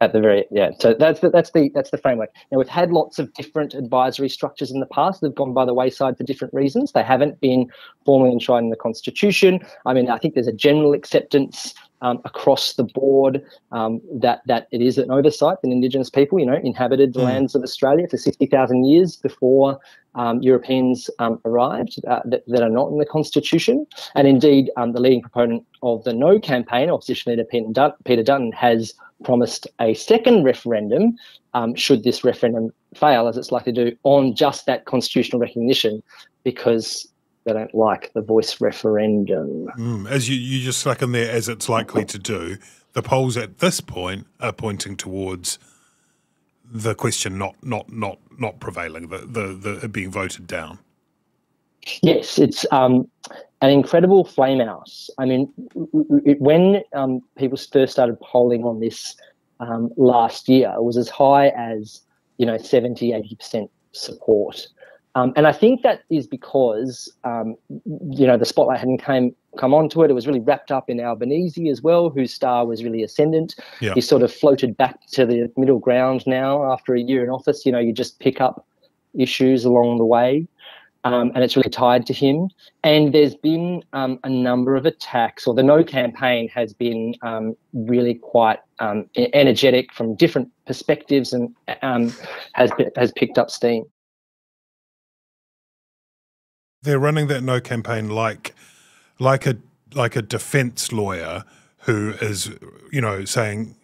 At 0.00 0.12
the 0.12 0.20
very 0.20 0.44
yeah, 0.50 0.72
so 0.80 0.92
that's 0.92 1.20
the, 1.20 1.30
that's 1.30 1.52
the 1.52 1.70
that's 1.72 1.90
the 1.90 1.96
framework. 1.96 2.30
Now 2.50 2.58
we've 2.58 2.68
had 2.68 2.90
lots 2.90 3.18
of 3.18 3.32
different 3.32 3.72
advisory 3.72 4.28
structures 4.28 4.70
in 4.70 4.80
the 4.80 4.86
past. 4.86 5.22
They've 5.22 5.34
gone 5.34 5.54
by 5.54 5.64
the 5.64 5.72
wayside 5.72 6.18
for 6.18 6.24
different 6.24 6.52
reasons. 6.52 6.92
They 6.92 7.02
haven't 7.02 7.40
been 7.40 7.70
formally 8.04 8.32
enshrined 8.32 8.64
in 8.64 8.70
the 8.70 8.76
constitution. 8.76 9.60
I 9.86 9.94
mean, 9.94 10.10
I 10.10 10.18
think 10.18 10.34
there's 10.34 10.48
a 10.48 10.52
general 10.52 10.92
acceptance 10.92 11.74
um, 12.04 12.20
across 12.24 12.74
the 12.74 12.84
board 12.84 13.42
um, 13.72 14.00
that 14.12 14.42
that 14.46 14.68
it 14.70 14.80
is 14.80 14.98
an 14.98 15.10
oversight 15.10 15.56
that 15.62 15.70
Indigenous 15.70 16.10
people, 16.10 16.38
you 16.38 16.46
know, 16.46 16.60
inhabited 16.62 17.14
the 17.14 17.22
lands 17.22 17.54
of 17.54 17.62
Australia 17.62 18.06
for 18.06 18.18
sixty 18.18 18.46
thousand 18.46 18.84
years 18.84 19.16
before 19.16 19.80
um, 20.14 20.40
Europeans 20.42 21.10
um, 21.18 21.40
arrived 21.44 21.94
uh, 22.06 22.20
that, 22.26 22.42
that 22.46 22.62
are 22.62 22.68
not 22.68 22.90
in 22.92 22.98
the 22.98 23.06
Constitution. 23.06 23.86
And 24.14 24.28
indeed, 24.28 24.70
um, 24.76 24.92
the 24.92 25.00
leading 25.00 25.22
proponent 25.22 25.64
of 25.82 26.04
the 26.04 26.12
No 26.12 26.38
campaign, 26.38 26.90
opposition 26.90 27.32
leader 27.32 27.44
Peter, 27.44 27.66
Dun- 27.72 27.94
Peter 28.04 28.22
Dutton, 28.22 28.52
has 28.52 28.94
promised 29.24 29.66
a 29.80 29.94
second 29.94 30.44
referendum 30.44 31.16
um, 31.54 31.74
should 31.74 32.04
this 32.04 32.22
referendum 32.22 32.70
fail, 32.94 33.26
as 33.28 33.36
it's 33.36 33.50
likely 33.50 33.72
to 33.72 33.90
do, 33.90 33.96
on 34.02 34.34
just 34.34 34.66
that 34.66 34.84
constitutional 34.84 35.40
recognition 35.40 36.02
because 36.44 37.08
they 37.44 37.52
don't 37.52 37.74
like 37.74 38.12
the 38.14 38.22
voice 38.22 38.60
referendum. 38.60 39.66
Mm, 39.78 40.08
as 40.08 40.28
you, 40.28 40.36
you 40.36 40.62
just 40.62 40.80
stuck 40.80 41.02
in 41.02 41.12
there, 41.12 41.30
as 41.30 41.48
it's 41.48 41.68
likely 41.68 42.04
to 42.06 42.18
do, 42.18 42.56
the 42.92 43.02
polls 43.02 43.36
at 43.36 43.58
this 43.58 43.80
point 43.80 44.26
are 44.40 44.52
pointing 44.52 44.96
towards 44.96 45.58
the 46.64 46.94
question 46.94 47.36
not 47.38 47.54
not 47.62 47.92
not 47.92 48.18
not 48.38 48.58
prevailing, 48.60 49.08
the 49.08 49.18
the, 49.18 49.78
the 49.80 49.88
being 49.88 50.10
voted 50.10 50.46
down. 50.46 50.78
Yes, 52.02 52.38
it's 52.38 52.64
um, 52.70 53.08
an 53.60 53.70
incredible 53.70 54.24
flame 54.24 54.60
out. 54.60 54.90
I 55.18 55.24
mean, 55.24 55.52
it, 56.24 56.40
when 56.40 56.82
um, 56.94 57.20
people 57.36 57.58
first 57.58 57.92
started 57.92 58.18
polling 58.20 58.64
on 58.64 58.80
this 58.80 59.16
um, 59.60 59.90
last 59.96 60.48
year, 60.48 60.72
it 60.74 60.82
was 60.82 60.96
as 60.96 61.08
high 61.08 61.48
as, 61.48 62.00
you 62.38 62.46
know, 62.46 62.56
70, 62.56 63.10
80% 63.10 63.68
support. 63.92 64.66
Um, 65.16 65.32
and 65.36 65.46
I 65.46 65.52
think 65.52 65.82
that 65.82 66.02
is 66.10 66.26
because, 66.26 67.12
um, 67.22 67.54
you 67.68 68.26
know, 68.26 68.36
the 68.36 68.44
spotlight 68.44 68.78
hadn't 68.78 68.98
came, 68.98 69.34
come 69.56 69.72
onto 69.72 70.02
it. 70.02 70.10
It 70.10 70.14
was 70.14 70.26
really 70.26 70.40
wrapped 70.40 70.72
up 70.72 70.90
in 70.90 70.98
Albanese 71.00 71.68
as 71.68 71.82
well, 71.82 72.10
whose 72.10 72.32
star 72.32 72.66
was 72.66 72.82
really 72.82 73.02
ascendant. 73.02 73.54
Yeah. 73.80 73.94
He 73.94 74.00
sort 74.00 74.22
of 74.22 74.32
floated 74.32 74.76
back 74.76 75.06
to 75.12 75.24
the 75.24 75.52
middle 75.56 75.78
ground 75.78 76.24
now 76.26 76.72
after 76.72 76.94
a 76.94 77.00
year 77.00 77.22
in 77.22 77.30
office. 77.30 77.64
You 77.64 77.72
know, 77.72 77.78
you 77.78 77.92
just 77.92 78.18
pick 78.18 78.40
up 78.40 78.66
issues 79.14 79.64
along 79.64 79.98
the 79.98 80.04
way 80.04 80.48
um, 81.04 81.30
and 81.34 81.44
it's 81.44 81.56
really 81.56 81.70
tied 81.70 82.06
to 82.06 82.12
him. 82.12 82.48
And 82.82 83.12
there's 83.14 83.34
been 83.34 83.84
um, 83.92 84.18
a 84.24 84.28
number 84.28 84.74
of 84.74 84.86
attacks, 84.86 85.46
or 85.46 85.54
the 85.54 85.62
No 85.62 85.84
campaign 85.84 86.48
has 86.48 86.72
been 86.72 87.14
um, 87.22 87.54
really 87.72 88.14
quite 88.14 88.58
um, 88.78 89.08
energetic 89.16 89.92
from 89.92 90.14
different 90.16 90.48
perspectives 90.66 91.32
and 91.32 91.54
um, 91.82 92.12
has 92.54 92.70
has 92.96 93.12
picked 93.12 93.38
up 93.38 93.50
steam. 93.50 93.84
They're 96.84 96.98
running 96.98 97.26
that 97.28 97.42
no 97.42 97.60
campaign 97.60 98.08
like 98.08 98.54
like 99.18 99.46
a 99.46 99.56
like 99.94 100.16
a 100.16 100.22
defense 100.22 100.92
lawyer 100.92 101.44
who 101.80 102.10
is 102.20 102.50
you 102.92 103.00
know 103.00 103.24
saying 103.24 103.74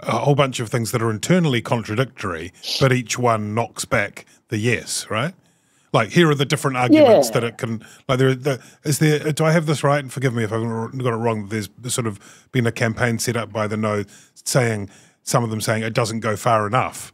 a 0.00 0.12
whole 0.18 0.34
bunch 0.34 0.60
of 0.60 0.68
things 0.70 0.92
that 0.92 1.02
are 1.02 1.10
internally 1.10 1.60
contradictory, 1.60 2.52
but 2.80 2.92
each 2.92 3.18
one 3.18 3.54
knocks 3.54 3.84
back 3.84 4.24
the 4.48 4.56
yes, 4.58 5.10
right? 5.10 5.34
Like 5.92 6.10
here 6.10 6.30
are 6.30 6.34
the 6.34 6.44
different 6.46 6.76
arguments 6.76 7.28
Yeah. 7.28 7.32
that 7.40 7.44
it 7.44 7.58
can. 7.58 7.84
Like 8.08 8.18
there, 8.18 8.34
the, 8.34 8.62
is 8.84 8.98
there? 8.98 9.32
Do 9.32 9.44
I 9.44 9.52
have 9.52 9.66
this 9.66 9.82
right? 9.82 9.98
And 9.98 10.12
forgive 10.12 10.32
me 10.34 10.44
if 10.44 10.52
I've 10.52 10.62
got 10.62 11.12
it 11.12 11.16
wrong. 11.16 11.48
There's 11.48 11.68
sort 11.88 12.06
of 12.06 12.18
been 12.52 12.66
a 12.66 12.72
campaign 12.72 13.18
set 13.18 13.36
up 13.36 13.52
by 13.52 13.66
the 13.66 13.76
No, 13.76 14.04
saying 14.34 14.88
some 15.22 15.44
of 15.44 15.50
them 15.50 15.60
saying 15.60 15.82
it 15.82 15.92
doesn't 15.92 16.20
go 16.20 16.36
far 16.36 16.66
enough. 16.66 17.12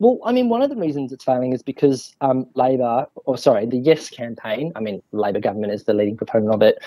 Well, 0.00 0.18
I 0.24 0.32
mean, 0.32 0.48
one 0.48 0.62
of 0.62 0.70
the 0.70 0.76
reasons 0.76 1.12
it's 1.12 1.24
failing 1.24 1.52
is 1.52 1.62
because 1.62 2.14
um, 2.20 2.46
Labor, 2.54 3.06
or 3.24 3.36
sorry, 3.36 3.66
the 3.66 3.78
Yes 3.78 4.08
campaign, 4.10 4.72
I 4.76 4.80
mean, 4.80 5.02
Labor 5.12 5.40
government 5.40 5.72
is 5.72 5.84
the 5.84 5.94
leading 5.94 6.16
proponent 6.16 6.54
of 6.54 6.62
it. 6.62 6.78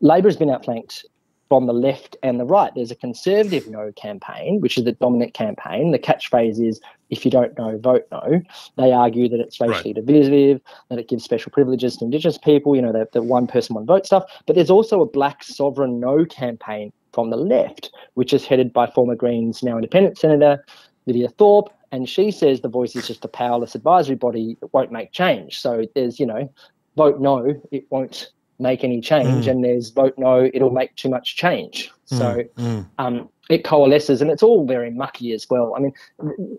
Labor 0.00 0.28
has 0.28 0.36
been 0.36 0.50
outflanked 0.50 1.04
from 1.48 1.66
the 1.66 1.72
left 1.72 2.16
and 2.22 2.38
the 2.38 2.44
right. 2.44 2.72
There's 2.74 2.90
a 2.90 2.96
conservative 2.96 3.68
no 3.68 3.92
campaign, 3.92 4.60
which 4.60 4.76
is 4.76 4.84
the 4.84 4.92
dominant 4.92 5.34
campaign. 5.34 5.92
The 5.92 5.98
catchphrase 5.98 6.62
is, 6.62 6.80
if 7.10 7.24
you 7.24 7.30
don't 7.30 7.56
know, 7.56 7.78
vote 7.78 8.06
no. 8.12 8.42
They 8.76 8.92
argue 8.92 9.28
that 9.30 9.40
it's 9.40 9.60
racially 9.60 9.94
divisive, 9.94 10.60
that 10.90 10.98
it 10.98 11.08
gives 11.08 11.24
special 11.24 11.50
privileges 11.50 11.96
to 11.96 12.04
Indigenous 12.04 12.38
people, 12.38 12.76
you 12.76 12.82
know, 12.82 12.92
the, 12.92 13.08
the 13.12 13.22
one 13.22 13.46
person, 13.46 13.74
one 13.74 13.86
vote 13.86 14.04
stuff. 14.04 14.24
But 14.46 14.56
there's 14.56 14.68
also 14.68 15.00
a 15.00 15.06
black 15.06 15.42
sovereign 15.42 16.00
no 16.00 16.24
campaign 16.26 16.92
from 17.12 17.30
the 17.30 17.36
left, 17.36 17.90
which 18.14 18.34
is 18.34 18.44
headed 18.44 18.72
by 18.72 18.86
former 18.86 19.14
Greens, 19.14 19.62
now 19.62 19.76
independent 19.76 20.18
Senator 20.18 20.64
Lydia 21.08 21.28
Thorpe, 21.28 21.70
and 21.90 22.08
she 22.08 22.30
says 22.30 22.60
the 22.60 22.68
voice 22.68 22.94
is 22.94 23.06
just 23.06 23.24
a 23.24 23.28
powerless 23.28 23.74
advisory 23.74 24.14
body 24.14 24.56
that 24.60 24.72
won't 24.72 24.92
make 24.92 25.10
change. 25.12 25.58
So 25.58 25.86
there's, 25.94 26.20
you 26.20 26.26
know, 26.26 26.52
vote 26.96 27.18
no, 27.20 27.60
it 27.72 27.86
won't 27.90 28.30
make 28.60 28.84
any 28.84 29.00
change, 29.00 29.46
mm. 29.46 29.50
and 29.50 29.64
there's 29.64 29.90
vote 29.90 30.14
no, 30.18 30.50
it'll 30.52 30.70
make 30.70 30.94
too 30.96 31.08
much 31.08 31.36
change. 31.36 31.90
Mm. 32.10 32.18
So 32.18 32.44
mm. 32.62 32.86
Um, 32.98 33.28
it 33.48 33.64
coalesces, 33.64 34.20
and 34.20 34.30
it's 34.30 34.42
all 34.42 34.66
very 34.66 34.90
mucky 34.90 35.32
as 35.32 35.48
well. 35.48 35.74
I 35.76 35.80
mean, 35.80 35.94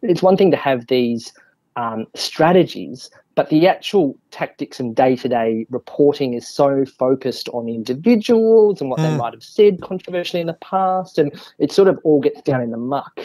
it's 0.02 0.24
one 0.24 0.36
thing 0.36 0.52
to 0.52 0.58
have 0.58 0.88
these 0.88 1.32
um, 1.76 2.08
strategies, 2.16 3.12
but 3.36 3.50
the 3.50 3.68
actual 3.68 4.18
tactics 4.32 4.80
and 4.80 4.96
day 4.96 5.16
to 5.18 5.28
day 5.30 5.68
reporting 5.70 6.34
is 6.34 6.48
so 6.48 6.86
focused 6.86 7.48
on 7.50 7.70
individuals 7.70 8.82
and 8.82 8.90
what 8.90 8.98
they 8.98 9.04
mm. 9.04 9.18
might 9.18 9.34
have 9.34 9.44
said 9.44 9.82
controversially 9.82 10.42
in 10.42 10.48
the 10.48 10.54
past, 10.54 11.20
and 11.20 11.40
it 11.60 11.72
sort 11.72 11.88
of 11.88 12.00
all 12.04 12.20
gets 12.20 12.42
down 12.42 12.62
in 12.62 12.72
the 12.72 12.78
muck. 12.78 13.20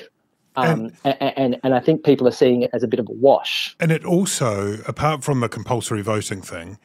Um, 0.57 0.93
and, 1.05 1.17
and, 1.37 1.61
and 1.65 1.75
I 1.75 1.81
think 1.81 2.05
people 2.05 2.29
are 2.29 2.33
seeing 2.33 2.63
it 2.63 2.71
as 2.73 2.83
a 2.83 2.89
bit 2.89 3.01
of 3.01 3.09
a 3.09 3.13
wash. 3.13 3.75
And 3.81 3.91
it 3.91 4.05
also, 4.05 4.79
apart 4.87 5.25
from 5.25 5.41
the 5.41 5.49
compulsory 5.49 6.03
voting 6.03 6.43
thing, 6.43 6.79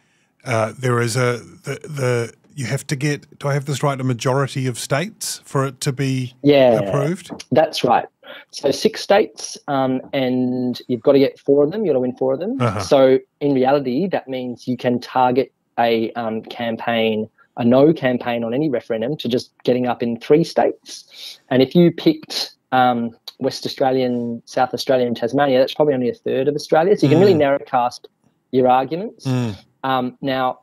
uh, 0.45 0.73
there 0.77 0.99
is 0.99 1.15
a 1.15 1.37
the, 1.63 1.79
the 1.83 2.33
you 2.55 2.65
have 2.65 2.85
to 2.87 2.95
get. 2.95 3.39
Do 3.39 3.47
I 3.47 3.53
have 3.53 3.65
this 3.65 3.83
right? 3.83 3.99
A 3.99 4.03
majority 4.03 4.67
of 4.67 4.79
states 4.79 5.41
for 5.45 5.65
it 5.65 5.81
to 5.81 5.93
be 5.93 6.33
yeah, 6.41 6.73
approved. 6.73 7.45
That's 7.51 7.83
right. 7.83 8.05
So 8.51 8.71
six 8.71 9.01
states, 9.01 9.57
um, 9.67 10.01
and 10.13 10.81
you've 10.87 11.01
got 11.01 11.13
to 11.13 11.19
get 11.19 11.39
four 11.39 11.63
of 11.63 11.71
them. 11.71 11.85
You've 11.85 11.93
got 11.93 11.97
to 11.97 11.99
win 12.01 12.15
four 12.15 12.33
of 12.33 12.39
them. 12.39 12.61
Uh-huh. 12.61 12.79
So 12.79 13.19
in 13.39 13.53
reality, 13.53 14.07
that 14.07 14.27
means 14.27 14.67
you 14.67 14.77
can 14.77 14.99
target 14.99 15.51
a 15.77 16.11
um, 16.13 16.41
campaign, 16.43 17.29
a 17.57 17.65
no 17.65 17.93
campaign 17.93 18.43
on 18.43 18.53
any 18.53 18.69
referendum, 18.69 19.17
to 19.17 19.27
just 19.27 19.51
getting 19.63 19.87
up 19.87 20.03
in 20.03 20.19
three 20.19 20.43
states. 20.43 21.39
And 21.49 21.61
if 21.61 21.75
you 21.75 21.91
picked 21.91 22.51
um, 22.71 23.15
West 23.39 23.65
Australian, 23.65 24.41
South 24.45 24.73
Australia, 24.73 25.07
and 25.07 25.15
Tasmania, 25.15 25.59
that's 25.59 25.73
probably 25.73 25.93
only 25.93 26.09
a 26.09 26.13
third 26.13 26.47
of 26.47 26.55
Australia. 26.55 26.97
So 26.97 27.07
you 27.07 27.11
can 27.11 27.19
mm. 27.19 27.21
really 27.21 27.33
narrow 27.33 27.59
cast 27.59 28.07
your 28.51 28.67
arguments. 28.67 29.25
Mm. 29.25 29.57
Um, 29.83 30.17
now, 30.21 30.59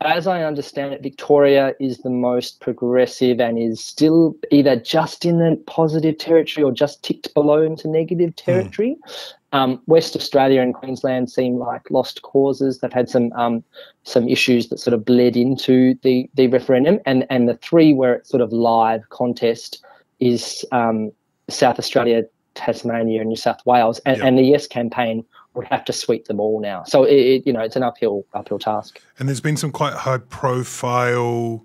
as 0.00 0.26
I 0.26 0.42
understand 0.42 0.92
it, 0.92 1.02
Victoria 1.02 1.74
is 1.80 1.98
the 1.98 2.10
most 2.10 2.60
progressive 2.60 3.40
and 3.40 3.58
is 3.58 3.82
still 3.82 4.36
either 4.50 4.76
just 4.76 5.24
in 5.24 5.38
the 5.38 5.62
positive 5.66 6.18
territory 6.18 6.64
or 6.64 6.72
just 6.72 7.02
ticked 7.02 7.32
below 7.34 7.62
into 7.62 7.88
negative 7.88 8.30
hmm. 8.30 8.50
territory. 8.50 8.96
Mm. 9.06 9.34
Um, 9.52 9.82
West 9.86 10.16
Australia 10.16 10.60
and 10.60 10.74
Queensland 10.74 11.30
seem 11.30 11.58
like 11.58 11.88
lost 11.90 12.22
causes. 12.22 12.80
They've 12.80 12.92
had 12.92 13.08
some 13.08 13.32
um, 13.34 13.62
some 14.02 14.28
issues 14.28 14.68
that 14.68 14.80
sort 14.80 14.94
of 14.94 15.04
bled 15.04 15.36
into 15.36 15.94
the 16.02 16.28
the 16.34 16.48
referendum, 16.48 16.98
and 17.06 17.24
and 17.30 17.48
the 17.48 17.54
three 17.54 17.94
where 17.94 18.14
it's 18.14 18.28
sort 18.28 18.40
of 18.40 18.52
live 18.52 19.08
contest 19.10 19.84
is 20.18 20.64
um, 20.72 21.12
South 21.48 21.78
Australia, 21.78 22.24
Tasmania, 22.54 23.20
and 23.20 23.28
New 23.28 23.36
South 23.36 23.64
Wales, 23.66 24.00
and, 24.06 24.18
yep. 24.18 24.26
and 24.26 24.38
the 24.38 24.42
Yes 24.42 24.66
campaign 24.66 25.24
would 25.54 25.66
have 25.66 25.84
to 25.84 25.92
sweep 25.92 26.26
them 26.26 26.40
all 26.40 26.60
now. 26.60 26.82
So 26.84 27.04
it, 27.04 27.14
it, 27.14 27.46
you 27.46 27.52
know 27.52 27.60
it's 27.60 27.76
an 27.76 27.82
uphill 27.82 28.26
uphill 28.34 28.58
task. 28.58 29.00
And 29.18 29.28
there's 29.28 29.40
been 29.40 29.56
some 29.56 29.72
quite 29.72 29.94
high 29.94 30.18
profile 30.18 31.64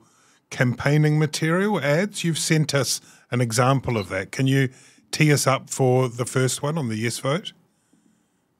campaigning 0.49 1.19
material 1.19 1.79
ads. 1.79 2.23
You've 2.23 2.37
sent 2.37 2.73
us 2.73 3.01
an 3.31 3.41
example 3.41 3.97
of 3.97 4.09
that. 4.09 4.31
Can 4.31 4.47
you 4.47 4.69
tee 5.11 5.31
us 5.33 5.47
up 5.47 5.69
for 5.69 6.07
the 6.07 6.25
first 6.25 6.61
one 6.61 6.77
on 6.77 6.89
the 6.89 6.95
yes 6.95 7.19
vote? 7.19 7.53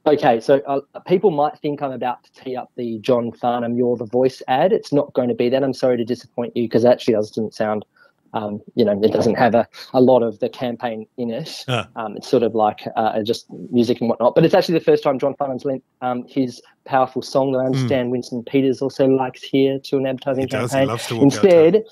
Okay, 0.06 0.40
so 0.40 0.62
uh, 0.66 0.80
people 1.02 1.30
might 1.30 1.60
think 1.60 1.82
I'm 1.84 1.92
about 1.92 2.24
to 2.24 2.44
tee 2.44 2.56
up 2.56 2.72
the 2.76 3.00
John 3.00 3.32
Farnham 3.32 3.78
"You're 3.78 3.98
the 3.98 4.06
Voice" 4.06 4.42
ad. 4.48 4.72
It's 4.72 4.92
not 4.94 5.14
going 5.14 5.30
to 5.30 5.36
be 5.36 5.50
that. 5.50 5.64
I'm 5.64 5.74
sorry 5.74 5.98
to 5.98 6.06
disappoint 6.06 6.56
you 6.56 6.64
because 6.64 6.86
actually 6.86 7.14
doesn't 7.14 7.54
sound 7.54 7.86
um, 8.34 8.62
you 8.76 8.86
know, 8.86 9.00
it 9.02 9.12
doesn't 9.12 9.36
have 9.36 9.56
a, 9.56 9.68
a 9.94 10.02
lot 10.02 10.22
of 10.22 10.40
the 10.40 10.50
campaign 10.50 11.08
in 11.18 11.32
it. 11.32 11.66
Uh. 11.68 11.86
Um, 11.96 12.18
it's 12.18 12.28
sort 12.28 12.44
of 12.44 12.56
like 12.56 12.88
uh, 12.96 13.22
just 13.24 13.48
music 13.72 14.00
and 14.02 14.10
whatnot. 14.10 14.36
But 14.36 14.46
it's 14.46 14.54
actually 14.54 14.78
the 14.78 14.86
first 14.86 15.04
time 15.04 15.20
John 15.20 15.36
Farnham's 15.36 15.66
lent 15.66 15.84
um, 16.02 16.26
his 16.28 16.62
powerful 16.86 17.22
song 17.22 17.52
that 17.54 17.60
I 17.60 17.62
hmm. 17.62 17.74
understand 17.74 18.10
mm. 18.10 18.12
Winston 18.12 18.44
Peters 18.44 18.82
also 18.82 19.08
likes 19.08 19.42
here 19.42 19.80
to 19.80 19.98
an 19.98 20.06
advertising 20.06 20.44
he 20.44 20.48
campaign. 20.48 20.68
Does. 20.68 20.74
He 20.74 20.86
loves 20.86 21.08
to 21.08 21.22
Instead, 21.22 21.84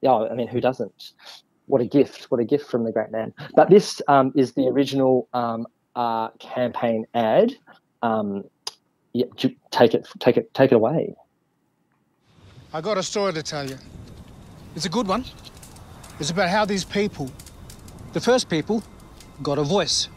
yeah, 0.00 0.12
I 0.12 0.34
mean, 0.34 0.48
who 0.48 0.60
doesn't? 0.60 1.12
What 1.66 1.80
a 1.80 1.86
gift! 1.86 2.24
What 2.24 2.40
a 2.40 2.44
gift 2.44 2.70
from 2.70 2.84
the 2.84 2.92
great 2.92 3.10
man. 3.10 3.32
But 3.54 3.70
this 3.70 4.02
um, 4.06 4.32
is 4.36 4.52
the 4.52 4.66
original 4.66 5.28
um, 5.32 5.66
uh, 5.96 6.28
campaign 6.38 7.06
ad. 7.14 7.54
Um, 8.02 8.44
yeah, 9.14 9.26
take 9.70 9.94
it, 9.94 10.06
take 10.18 10.36
it, 10.36 10.52
take 10.52 10.72
it 10.72 10.74
away. 10.74 11.14
I 12.72 12.80
got 12.80 12.98
a 12.98 13.02
story 13.02 13.32
to 13.32 13.42
tell 13.42 13.66
you. 13.66 13.78
It's 14.74 14.86
a 14.86 14.88
good 14.88 15.06
one. 15.06 15.24
It's 16.18 16.30
about 16.30 16.48
how 16.48 16.64
these 16.64 16.84
people, 16.84 17.30
the 18.12 18.20
first 18.20 18.48
people, 18.48 18.82
got 19.42 19.58
a 19.58 19.62
voice. 19.62 20.08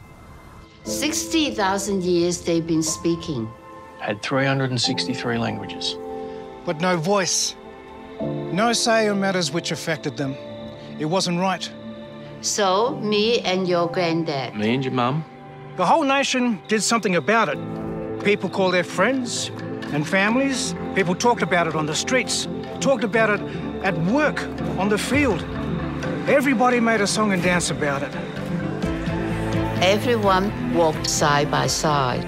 60,000 0.84 2.04
years 2.04 2.42
they've 2.42 2.66
been 2.66 2.82
speaking. 2.82 3.48
Had 4.00 4.24
363 4.24 5.38
languages. 5.38 5.98
But 6.66 6.82
no 6.82 6.98
voice. 6.98 7.56
No 8.20 8.74
say 8.74 9.08
on 9.10 9.20
matters 9.20 9.52
which 9.52 9.72
affected 9.72 10.18
them. 10.18 10.36
It 10.98 11.06
wasn't 11.06 11.40
right. 11.40 11.70
So, 12.42 12.96
me 13.00 13.42
and 13.42 13.68
your 13.68 13.88
granddad. 13.88 14.56
Me 14.56 14.74
and 14.74 14.84
your 14.84 14.94
mum. 14.94 15.24
The 15.76 15.86
whole 15.86 16.04
nation 16.04 16.60
did 16.68 16.82
something 16.82 17.16
about 17.16 17.50
it. 17.50 18.24
People 18.24 18.50
called 18.50 18.74
their 18.74 18.84
friends 18.84 19.52
and 19.94 20.08
families. 20.08 20.74
People 20.96 21.14
talked 21.14 21.44
about 21.44 21.68
it 21.68 21.76
on 21.76 21.86
the 21.86 21.96
streets, 21.96 22.48
talked 22.80 23.04
about 23.04 23.30
it 23.30 23.42
at 23.84 23.98
work, 24.06 24.42
on 24.78 24.90
the 24.90 24.98
field. 24.98 25.42
Everybody 26.28 26.80
made 26.80 27.02
a 27.02 27.08
song 27.08 27.34
and 27.34 27.42
dance 27.42 27.72
about 27.72 28.04
it. 28.04 28.14
Everyone 29.82 30.74
walked 30.74 31.10
side 31.10 31.50
by 31.50 31.68
side. 31.68 32.26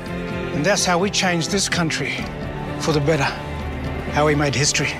And 0.55 0.65
that's 0.65 0.85
how 0.85 0.97
we 0.99 1.09
changed 1.09 1.51
this 1.51 1.67
country 1.69 2.13
for 2.79 2.91
the 2.91 2.99
better. 3.01 3.29
How 4.13 4.25
we 4.25 4.35
made 4.35 4.55
history. 4.55 4.91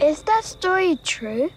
Is 0.00 0.22
that 0.22 0.44
story 0.44 0.98
true? 1.04 1.50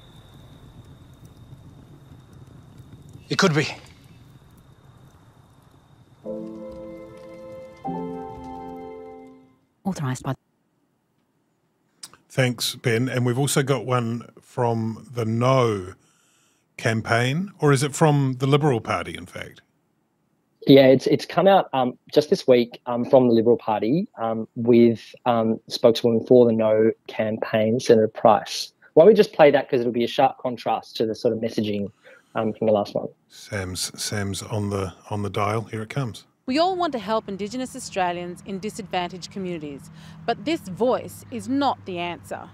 It 3.29 3.37
could 3.37 3.53
be. 3.53 3.67
Authorised 9.83 10.23
by 10.23 10.33
Thanks, 12.29 12.75
Ben. 12.75 13.09
And 13.09 13.25
we've 13.25 13.39
also 13.39 13.63
got 13.63 13.85
one 13.85 14.29
from 14.39 15.07
the 15.11 15.25
No 15.25 15.93
campaign, 16.77 17.51
or 17.59 17.71
is 17.73 17.81
it 17.81 17.95
from 17.95 18.35
the 18.37 18.47
Liberal 18.47 18.81
Party, 18.81 19.17
in 19.17 19.25
fact? 19.25 19.61
Yeah, 20.67 20.87
it's 20.87 21.07
it's 21.07 21.25
come 21.25 21.47
out 21.47 21.69
um, 21.73 21.97
just 22.13 22.29
this 22.29 22.47
week 22.47 22.79
um, 22.85 23.03
from 23.03 23.27
the 23.27 23.33
Liberal 23.33 23.57
Party 23.57 24.07
um, 24.17 24.47
with 24.55 25.15
um, 25.25 25.59
spokeswoman 25.67 26.25
for 26.27 26.45
the 26.45 26.51
No 26.51 26.91
campaign, 27.07 27.79
Senator 27.79 28.07
Price. 28.07 28.73
Why 28.93 29.03
don't 29.03 29.07
we 29.07 29.13
just 29.15 29.33
play 29.33 29.49
that 29.51 29.67
because 29.67 29.81
it'll 29.81 29.93
be 29.93 30.03
a 30.03 30.07
sharp 30.07 30.37
contrast 30.37 30.95
to 30.97 31.05
the 31.05 31.15
sort 31.15 31.33
of 31.33 31.39
messaging 31.39 31.91
um, 32.35 32.53
from 32.53 32.67
the 32.67 32.73
last 32.73 32.93
one. 32.93 33.07
Sam's 33.29 33.91
Sam's 33.99 34.43
on 34.43 34.69
the 34.69 34.93
on 35.09 35.23
the 35.23 35.29
dial. 35.29 35.63
Here 35.63 35.81
it 35.81 35.89
comes. 35.89 36.25
We 36.49 36.57
all 36.57 36.75
want 36.75 36.93
to 36.93 36.97
help 36.99 37.29
Indigenous 37.29 37.75
Australians 37.75 38.41
in 38.43 38.57
disadvantaged 38.57 39.29
communities, 39.29 39.91
but 40.25 40.45
this 40.45 40.61
voice 40.61 41.23
is 41.29 41.47
not 41.47 41.85
the 41.85 41.99
answer. 41.99 42.49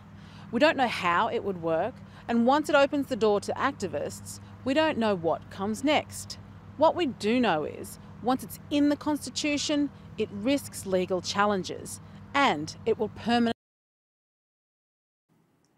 We 0.52 0.60
don't 0.60 0.76
know 0.76 0.90
how 0.90 1.30
it 1.30 1.46
would 1.46 1.62
work, 1.62 1.94
and 2.28 2.46
once 2.46 2.68
it 2.68 2.76
opens 2.76 3.08
the 3.08 3.16
door 3.16 3.40
to 3.40 3.54
activists, 3.54 4.42
we 4.66 4.74
don't 4.74 4.98
know 4.98 5.16
what 5.16 5.50
comes 5.50 5.82
next. 5.82 6.38
What 6.76 6.94
we 6.94 7.06
do 7.06 7.40
know 7.40 7.64
is, 7.64 7.98
once 8.22 8.44
it's 8.44 8.60
in 8.70 8.90
the 8.90 8.98
Constitution, 8.98 9.90
it 10.18 10.28
risks 10.30 10.86
legal 10.86 11.22
challenges 11.22 12.02
and 12.34 12.76
it 12.86 13.00
will 13.00 13.08
permanently. 13.16 13.54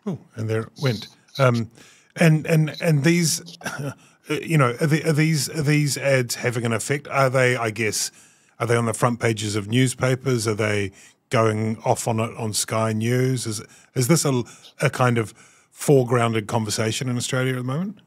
Oh, 0.07 0.17
and 0.33 0.49
there 0.49 0.61
it 0.61 0.71
went. 0.81 1.07
Um, 1.37 1.69
and 2.15 2.47
and 2.47 2.75
and 2.81 3.03
these 3.03 3.59
you 4.29 4.57
know, 4.57 4.75
are, 4.81 4.87
the, 4.87 5.03
are, 5.03 5.13
these 5.13 5.49
are 5.49 5.61
these 5.61 5.97
ads 5.97 6.35
having 6.35 6.65
an 6.65 6.73
effect? 6.73 7.07
Are 7.07 7.29
they? 7.29 7.55
I 7.55 7.71
guess 7.71 8.11
are 8.59 8.67
they 8.67 8.75
on 8.75 8.85
the 8.85 8.93
front 8.93 9.19
pages 9.19 9.55
of 9.55 9.67
newspapers? 9.67 10.47
Are 10.47 10.55
they 10.55 10.91
going 11.29 11.77
off 11.83 12.07
on 12.07 12.19
it 12.19 12.35
on 12.37 12.53
Sky 12.53 12.93
News? 12.93 13.45
Is 13.45 13.61
is 13.95 14.07
this 14.07 14.25
a, 14.25 14.43
a 14.81 14.89
kind 14.89 15.17
of 15.17 15.33
foregrounded 15.73 16.47
conversation 16.47 17.09
in 17.09 17.17
Australia 17.17 17.53
at 17.53 17.57
the 17.57 17.63
moment? 17.63 17.99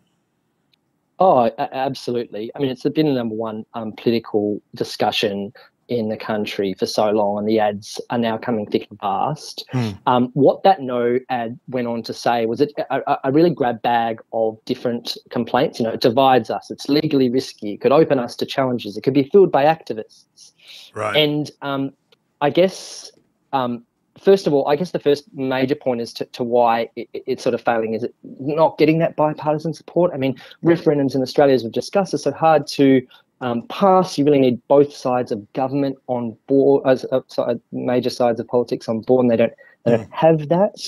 Oh, 1.18 1.50
absolutely. 1.58 2.50
I 2.54 2.60
mean, 2.60 2.70
it's 2.70 2.82
been 2.82 3.06
the 3.06 3.12
number 3.12 3.34
one 3.34 3.66
um, 3.74 3.92
political 3.92 4.62
discussion 4.74 5.52
in 5.90 6.08
the 6.08 6.16
country 6.16 6.72
for 6.72 6.86
so 6.86 7.10
long, 7.10 7.36
and 7.36 7.48
the 7.48 7.58
ads 7.58 8.00
are 8.10 8.18
now 8.18 8.38
coming 8.38 8.64
thick 8.64 8.86
and 8.88 8.98
fast. 9.00 9.64
Mm. 9.74 9.98
Um, 10.06 10.30
what 10.34 10.62
that 10.62 10.80
no 10.80 11.18
ad 11.28 11.58
went 11.68 11.88
on 11.88 12.02
to 12.04 12.14
say 12.14 12.46
was 12.46 12.60
it 12.60 12.72
a, 12.90 13.18
a, 13.24 13.32
really 13.32 13.50
grab 13.50 13.82
bag 13.82 14.20
of 14.32 14.56
different 14.64 15.18
complaints. 15.30 15.78
You 15.78 15.84
know, 15.84 15.92
it 15.92 16.00
divides 16.00 16.48
us. 16.48 16.70
It's 16.70 16.88
legally 16.88 17.28
risky. 17.28 17.72
It 17.72 17.80
could 17.80 17.92
open 17.92 18.18
us 18.18 18.36
to 18.36 18.46
challenges. 18.46 18.96
It 18.96 19.02
could 19.02 19.14
be 19.14 19.24
filled 19.24 19.50
by 19.50 19.64
activists. 19.64 20.52
Right. 20.94 21.16
And 21.16 21.50
um, 21.60 21.92
I 22.40 22.50
guess 22.50 23.10
um, 23.52 23.84
first 24.20 24.46
of 24.46 24.52
all, 24.52 24.68
I 24.68 24.76
guess 24.76 24.92
the 24.92 24.98
first 24.98 25.24
major 25.34 25.74
point 25.74 26.00
is 26.00 26.12
to, 26.14 26.24
to 26.26 26.44
why 26.44 26.88
it, 26.94 27.08
it's 27.12 27.42
sort 27.42 27.54
of 27.54 27.60
failing 27.60 27.94
is 27.94 28.04
it 28.04 28.14
not 28.22 28.78
getting 28.78 28.98
that 28.98 29.16
bipartisan 29.16 29.74
support. 29.74 30.12
I 30.14 30.18
mean, 30.18 30.40
referendums 30.64 31.14
in 31.14 31.22
Australia, 31.22 31.54
as 31.54 31.64
we've 31.64 31.72
discussed, 31.72 32.14
are 32.14 32.18
so 32.18 32.32
hard 32.32 32.66
to 32.68 33.04
um, 33.40 33.66
pass. 33.68 34.18
You 34.18 34.24
really 34.24 34.38
need 34.38 34.60
both 34.68 34.92
sides 34.92 35.32
of 35.32 35.50
government 35.52 35.98
on 36.06 36.36
board, 36.46 36.86
as 36.86 37.04
uh, 37.12 37.20
sorry, 37.28 37.60
major 37.72 38.10
sides 38.10 38.40
of 38.40 38.48
politics 38.48 38.88
on 38.88 39.00
board, 39.00 39.24
and 39.24 39.30
they 39.30 39.36
don't 39.36 39.52
they 39.84 39.96
don't 39.96 40.12
have 40.12 40.48
that. 40.48 40.78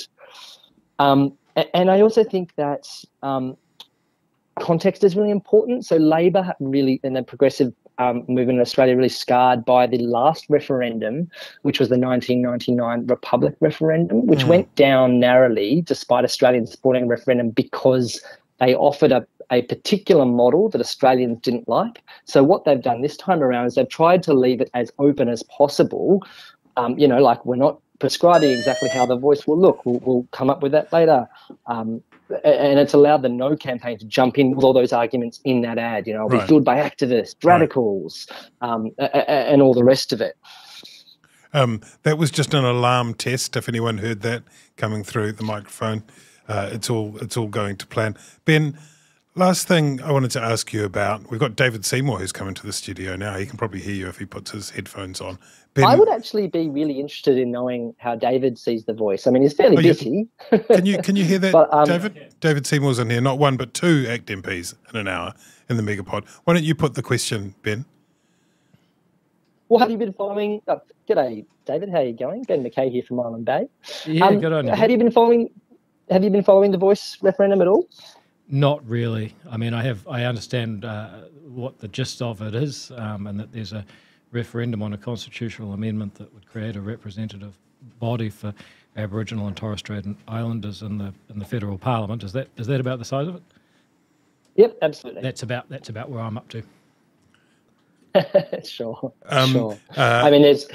Um, 0.99 1.33
and 1.75 1.91
I 1.91 2.01
also 2.01 2.25
think 2.25 2.55
that 2.57 2.89
um, 3.23 3.57
context 4.61 5.05
is 5.05 5.17
really 5.17 5.31
important. 5.31 5.85
So 5.85 5.97
Labor 5.97 6.55
really 6.61 7.01
and 7.03 7.17
the 7.17 7.23
progressive 7.23 7.73
um, 7.99 8.25
movement 8.29 8.57
in 8.57 8.61
Australia 8.61 8.97
really 8.97 9.09
scarred 9.09 9.65
by 9.65 9.87
the 9.87 9.99
last 9.99 10.47
referendum, 10.49 11.31
which 11.63 11.79
was 11.79 11.89
the 11.89 11.99
1999 11.99 13.07
Republic 13.07 13.55
referendum, 13.61 14.27
which 14.27 14.45
Mm. 14.45 14.49
went 14.49 14.75
down 14.77 15.21
narrowly 15.21 15.83
despite 15.83 16.25
Australians 16.25 16.71
supporting 16.73 17.05
a 17.05 17.07
referendum 17.07 17.51
because 17.51 18.23
they 18.61 18.75
offered 18.75 19.13
a, 19.13 19.27
a 19.53 19.63
particular 19.63 20.25
model 20.25 20.69
that 20.71 20.81
Australians 20.81 21.39
didn't 21.43 21.69
like. 21.69 22.03
So 22.25 22.43
what 22.43 22.65
they've 22.65 22.83
done 22.83 23.03
this 23.03 23.17
time 23.17 23.43
around 23.43 23.67
is 23.67 23.75
they've 23.75 23.89
tried 23.89 24.23
to 24.25 24.33
leave 24.35 24.61
it 24.61 24.71
as 24.75 24.91
open 24.99 25.29
as 25.29 25.43
possible. 25.45 26.25
Um, 26.77 26.99
you 26.99 27.07
know, 27.07 27.19
like 27.23 27.45
we're 27.45 27.57
not 27.57 27.79
prescribing 27.99 28.51
exactly 28.51 28.89
how 28.89 29.07
the 29.07 29.17
voice 29.17 29.47
will 29.47 29.59
look. 29.61 29.85
We'll, 29.85 30.01
we'll 30.01 30.27
come 30.33 30.51
up 30.51 30.63
with 30.63 30.73
that 30.73 30.93
later. 30.93 31.29
Um, 31.67 32.03
and 32.45 32.79
it's 32.81 32.95
allowed 32.95 33.21
the 33.23 33.29
No 33.29 33.55
campaign 33.55 33.99
to 33.99 34.07
jump 34.07 34.39
in 34.39 34.57
with 34.57 34.65
all 34.65 34.73
those 34.73 34.93
arguments 34.93 35.39
in 35.45 35.61
that 35.63 35.77
ad. 35.77 36.07
You 36.07 36.15
know, 36.15 36.29
be 36.29 36.39
Right. 36.39 36.49
filled 36.49 36.65
by 36.65 36.79
activists, 36.79 37.37
radicals, 37.45 38.27
um, 38.63 38.91
a- 38.99 39.05
a- 39.13 39.31
and 39.53 39.61
all 39.61 39.75
the 39.75 39.85
rest 39.85 40.15
of 40.15 40.23
it. 40.23 40.35
Um, 41.53 41.83
that 42.05 42.17
was 42.17 42.31
just 42.31 42.55
an 42.55 42.65
alarm 42.65 43.13
test. 43.13 43.55
If 43.57 43.69
anyone 43.69 43.99
heard 43.99 44.23
that 44.23 44.43
coming 44.79 45.05
through 45.05 45.33
the 45.33 45.45
microphone, 45.45 46.03
uh, 46.49 46.71
it's 46.73 46.89
all 46.89 47.19
it's 47.21 47.37
all 47.37 47.49
going 47.49 47.77
to 47.77 47.87
plan. 47.87 48.17
Ben, 48.47 48.79
last 49.35 49.67
thing 49.69 50.01
I 50.03 50.13
wanted 50.13 50.31
to 50.33 50.41
ask 50.43 50.73
you 50.73 50.85
about. 50.85 51.31
We've 51.31 51.41
got 51.41 51.57
David 51.57 51.85
Seymour 51.85 52.19
who's 52.19 52.33
coming 52.33 52.55
to 52.55 52.67
the 52.67 52.73
studio 52.73 53.17
now. 53.17 53.37
He 53.37 53.47
can 53.47 53.57
probably 53.57 53.81
hear 53.81 53.95
you 53.95 54.09
if 54.09 54.19
he 54.19 54.27
puts 54.27 54.51
his 54.51 54.71
headphones 54.71 55.21
on. 55.21 55.39
Ben, 55.75 55.85
I 55.87 55.95
would 55.97 56.09
actually 56.11 56.49
be 56.49 56.69
really 56.69 57.01
interested 57.01 57.39
in 57.39 57.51
knowing 57.51 57.95
how 57.99 58.15
David 58.15 58.59
sees 58.59 58.85
the 58.85 58.93
voice. 58.93 59.27
I 59.27 59.31
mean, 59.31 59.43
he's 59.43 59.55
fairly 59.55 59.77
Oh, 59.79 59.81
you- 59.81 59.89
busy. 59.95 60.29
can 60.69 60.85
you 60.85 60.99
can 60.99 61.17
you 61.17 61.25
hear 61.25 61.39
that, 61.39 61.53
But, 61.53 61.73
um, 61.73 61.87
David? 61.87 62.35
David 62.41 62.67
Seymour's 62.67 62.99
in 62.99 63.09
here, 63.09 63.23
not 63.23 63.39
one 63.39 63.57
but 63.57 63.73
two 63.73 64.07
ACT 64.09 64.27
MPs 64.27 64.75
in 64.93 65.01
an 65.01 65.09
hour 65.09 65.33
in 65.71 65.77
the 65.79 65.83
Megapod. 65.83 66.27
Why 66.45 66.53
don't 66.55 66.65
you 66.65 66.75
put 66.75 66.95
the 66.95 67.03
question, 67.03 67.55
Ben? 67.63 67.87
Well, 69.71 69.81
have 69.81 69.91
you 69.91 69.97
been 69.97 70.13
following? 70.13 70.61
Uh, 70.69 70.77
g'day, 71.09 71.47
David. 71.65 71.89
How 71.89 71.99
are 72.01 72.05
you 72.05 72.13
going? 72.13 72.43
Ben 72.43 72.63
McKay 72.63 72.91
here 72.93 73.03
from 73.03 73.21
Island 73.21 73.47
Bay. 73.47 73.67
Yeah, 74.05 74.27
Um, 74.27 74.41
good 74.41 74.53
on 74.53 74.67
you. 74.67 74.75
Have 74.75 74.91
you 74.91 74.99
been 74.99 75.11
following? 75.11 75.49
Have 76.11 76.23
you 76.23 76.29
been 76.29 76.45
following 76.45 76.73
the 76.73 76.77
voice 76.79 77.17
referendum 77.23 77.63
at 77.63 77.69
all? 77.69 77.89
Not 78.53 78.87
really. 78.87 79.35
I 79.51 79.57
mean, 79.57 79.73
I 79.73 79.83
have. 79.83 80.07
I 80.07 80.25
understand 80.25 80.85
uh, 80.85 81.23
what 81.49 81.79
the 81.79 81.89
gist 81.89 82.21
of 82.21 82.43
it 82.43 82.55
is, 82.55 82.93
um, 82.97 83.27
and 83.27 83.41
that 83.41 83.51
there's 83.51 83.73
a 83.73 83.85
referendum 84.31 84.83
on 84.83 84.93
a 84.93 84.99
constitutional 84.99 85.73
amendment 85.73 86.15
that 86.17 86.33
would 86.35 86.47
create 86.47 86.77
a 86.77 86.81
representative 86.83 87.59
body 87.99 88.29
for 88.29 88.53
Aboriginal 88.99 89.47
and 89.47 89.57
Torres 89.57 89.81
Strait 89.81 90.05
Islanders 90.29 90.83
in 90.83 90.99
the 90.99 91.15
in 91.31 91.39
the 91.39 91.47
federal 91.47 91.79
parliament. 91.79 92.23
Is 92.25 92.35
that 92.35 92.49
is 92.59 92.67
that 92.67 92.79
about 92.79 92.99
the 92.99 93.07
size 93.07 93.27
of 93.27 93.37
it? 93.37 93.43
Yep, 94.57 94.77
absolutely. 94.83 95.23
That's 95.23 95.43
about 95.43 95.71
that's 95.71 95.89
about 95.89 96.11
where 96.11 96.21
I'm 96.21 96.37
up 96.37 96.49
to. 96.51 96.63
sure, 98.65 99.15
Um, 99.31 99.51
sure. 99.51 99.79
uh, 99.97 100.23
I 100.27 100.31
mean, 100.31 100.43
there's 100.43 100.69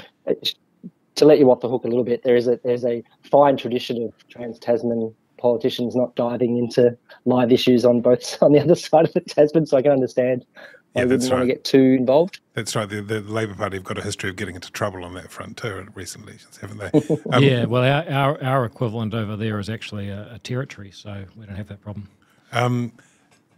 to 1.14 1.24
let 1.24 1.38
you 1.38 1.50
off 1.50 1.60
the 1.60 1.68
hook 1.68 1.84
a 1.84 1.88
little 1.88 2.04
bit. 2.04 2.24
There 2.24 2.36
is 2.36 2.48
a 2.48 2.58
there's 2.64 2.84
a 2.84 3.04
fine 3.22 3.56
tradition 3.56 4.02
of 4.02 4.28
trans 4.28 4.58
Tasman 4.58 5.14
politicians 5.38 5.94
not 5.96 6.14
diving 6.16 6.58
into 6.58 6.96
live 7.24 7.52
issues 7.52 7.84
on 7.84 8.00
both 8.00 8.36
on 8.42 8.52
the 8.52 8.60
other 8.60 8.74
side 8.74 9.06
of 9.06 9.12
the 9.14 9.20
Tasman, 9.20 9.66
so 9.66 9.76
I 9.76 9.82
can 9.82 9.92
understand 9.92 10.44
why 10.92 11.02
Yeah, 11.02 11.04
you 11.04 11.08
that's 11.10 11.24
wouldn't 11.24 11.32
want 11.32 11.40
right. 11.40 11.48
to 11.48 11.54
get 11.54 11.64
too 11.64 11.96
involved. 11.98 12.40
That's 12.54 12.74
right. 12.76 12.88
The, 12.88 13.02
the 13.02 13.20
Labor 13.20 13.54
Party 13.54 13.76
have 13.76 13.84
got 13.84 13.98
a 13.98 14.02
history 14.02 14.30
of 14.30 14.36
getting 14.36 14.54
into 14.54 14.70
trouble 14.72 15.04
on 15.04 15.14
that 15.14 15.30
front 15.30 15.56
too 15.56 15.78
at 15.78 15.96
recent 15.96 16.24
elections, 16.28 16.58
haven't 16.58 16.78
they? 16.78 16.90
Um, 17.32 17.42
yeah. 17.42 17.64
Well, 17.64 17.82
our, 17.84 18.08
our 18.10 18.42
our 18.44 18.64
equivalent 18.64 19.14
over 19.14 19.36
there 19.36 19.58
is 19.58 19.68
actually 19.70 20.08
a, 20.08 20.34
a 20.34 20.38
territory, 20.38 20.90
so 20.90 21.24
we 21.36 21.46
don't 21.46 21.56
have 21.56 21.68
that 21.68 21.80
problem. 21.80 22.08
Um, 22.52 22.92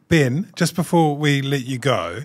ben, 0.08 0.50
just 0.56 0.74
before 0.74 1.16
we 1.16 1.40
let 1.40 1.64
you 1.64 1.78
go, 1.78 2.20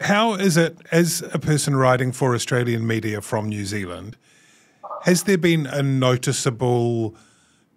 how 0.00 0.34
is 0.34 0.56
it 0.56 0.76
as 0.90 1.22
a 1.32 1.38
person 1.38 1.76
writing 1.76 2.10
for 2.12 2.34
Australian 2.34 2.84
media 2.86 3.20
from 3.20 3.48
New 3.48 3.64
Zealand? 3.64 4.16
Has 5.04 5.22
there 5.24 5.38
been 5.38 5.66
a 5.66 5.82
noticeable 5.82 7.14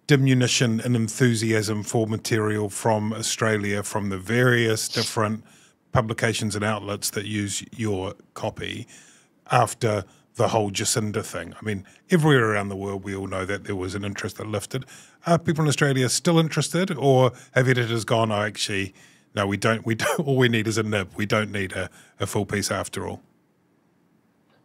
diminution 0.08 0.80
in 0.80 0.96
enthusiasm 0.96 1.84
for 1.84 2.06
material 2.06 2.68
from 2.70 3.12
Australia 3.12 3.82
from 3.82 4.08
the 4.08 4.18
various 4.18 4.88
different 4.88 5.44
publications 5.92 6.56
and 6.56 6.64
outlets 6.64 7.10
that 7.10 7.26
use 7.26 7.62
your 7.76 8.14
copy 8.34 8.88
after 9.50 10.04
the 10.34 10.48
whole 10.48 10.70
Jacinda 10.70 11.22
thing? 11.22 11.54
I 11.60 11.64
mean, 11.64 11.84
everywhere 12.10 12.50
around 12.50 12.70
the 12.70 12.76
world, 12.76 13.04
we 13.04 13.14
all 13.14 13.26
know 13.26 13.44
that 13.44 13.64
there 13.64 13.76
was 13.76 13.94
an 13.94 14.02
interest 14.02 14.38
that 14.38 14.46
lifted. 14.46 14.86
Are 15.26 15.38
people 15.38 15.62
in 15.62 15.68
Australia 15.68 16.08
still 16.08 16.38
interested, 16.38 16.90
or 16.90 17.32
have 17.52 17.68
editors 17.68 18.04
gone, 18.06 18.32
"Oh, 18.32 18.40
actually, 18.40 18.94
no, 19.34 19.46
we 19.46 19.58
don't. 19.58 19.84
We 19.84 19.94
don't. 20.02 20.20
All 20.20 20.36
we 20.36 20.48
need 20.48 20.66
is 20.66 20.78
a 20.78 20.82
nib. 20.82 21.10
We 21.16 21.26
don't 21.26 21.52
need 21.52 21.72
a, 21.72 21.90
a 22.18 22.26
full 22.26 22.46
piece 22.46 22.70
after 22.70 23.06
all." 23.06 23.20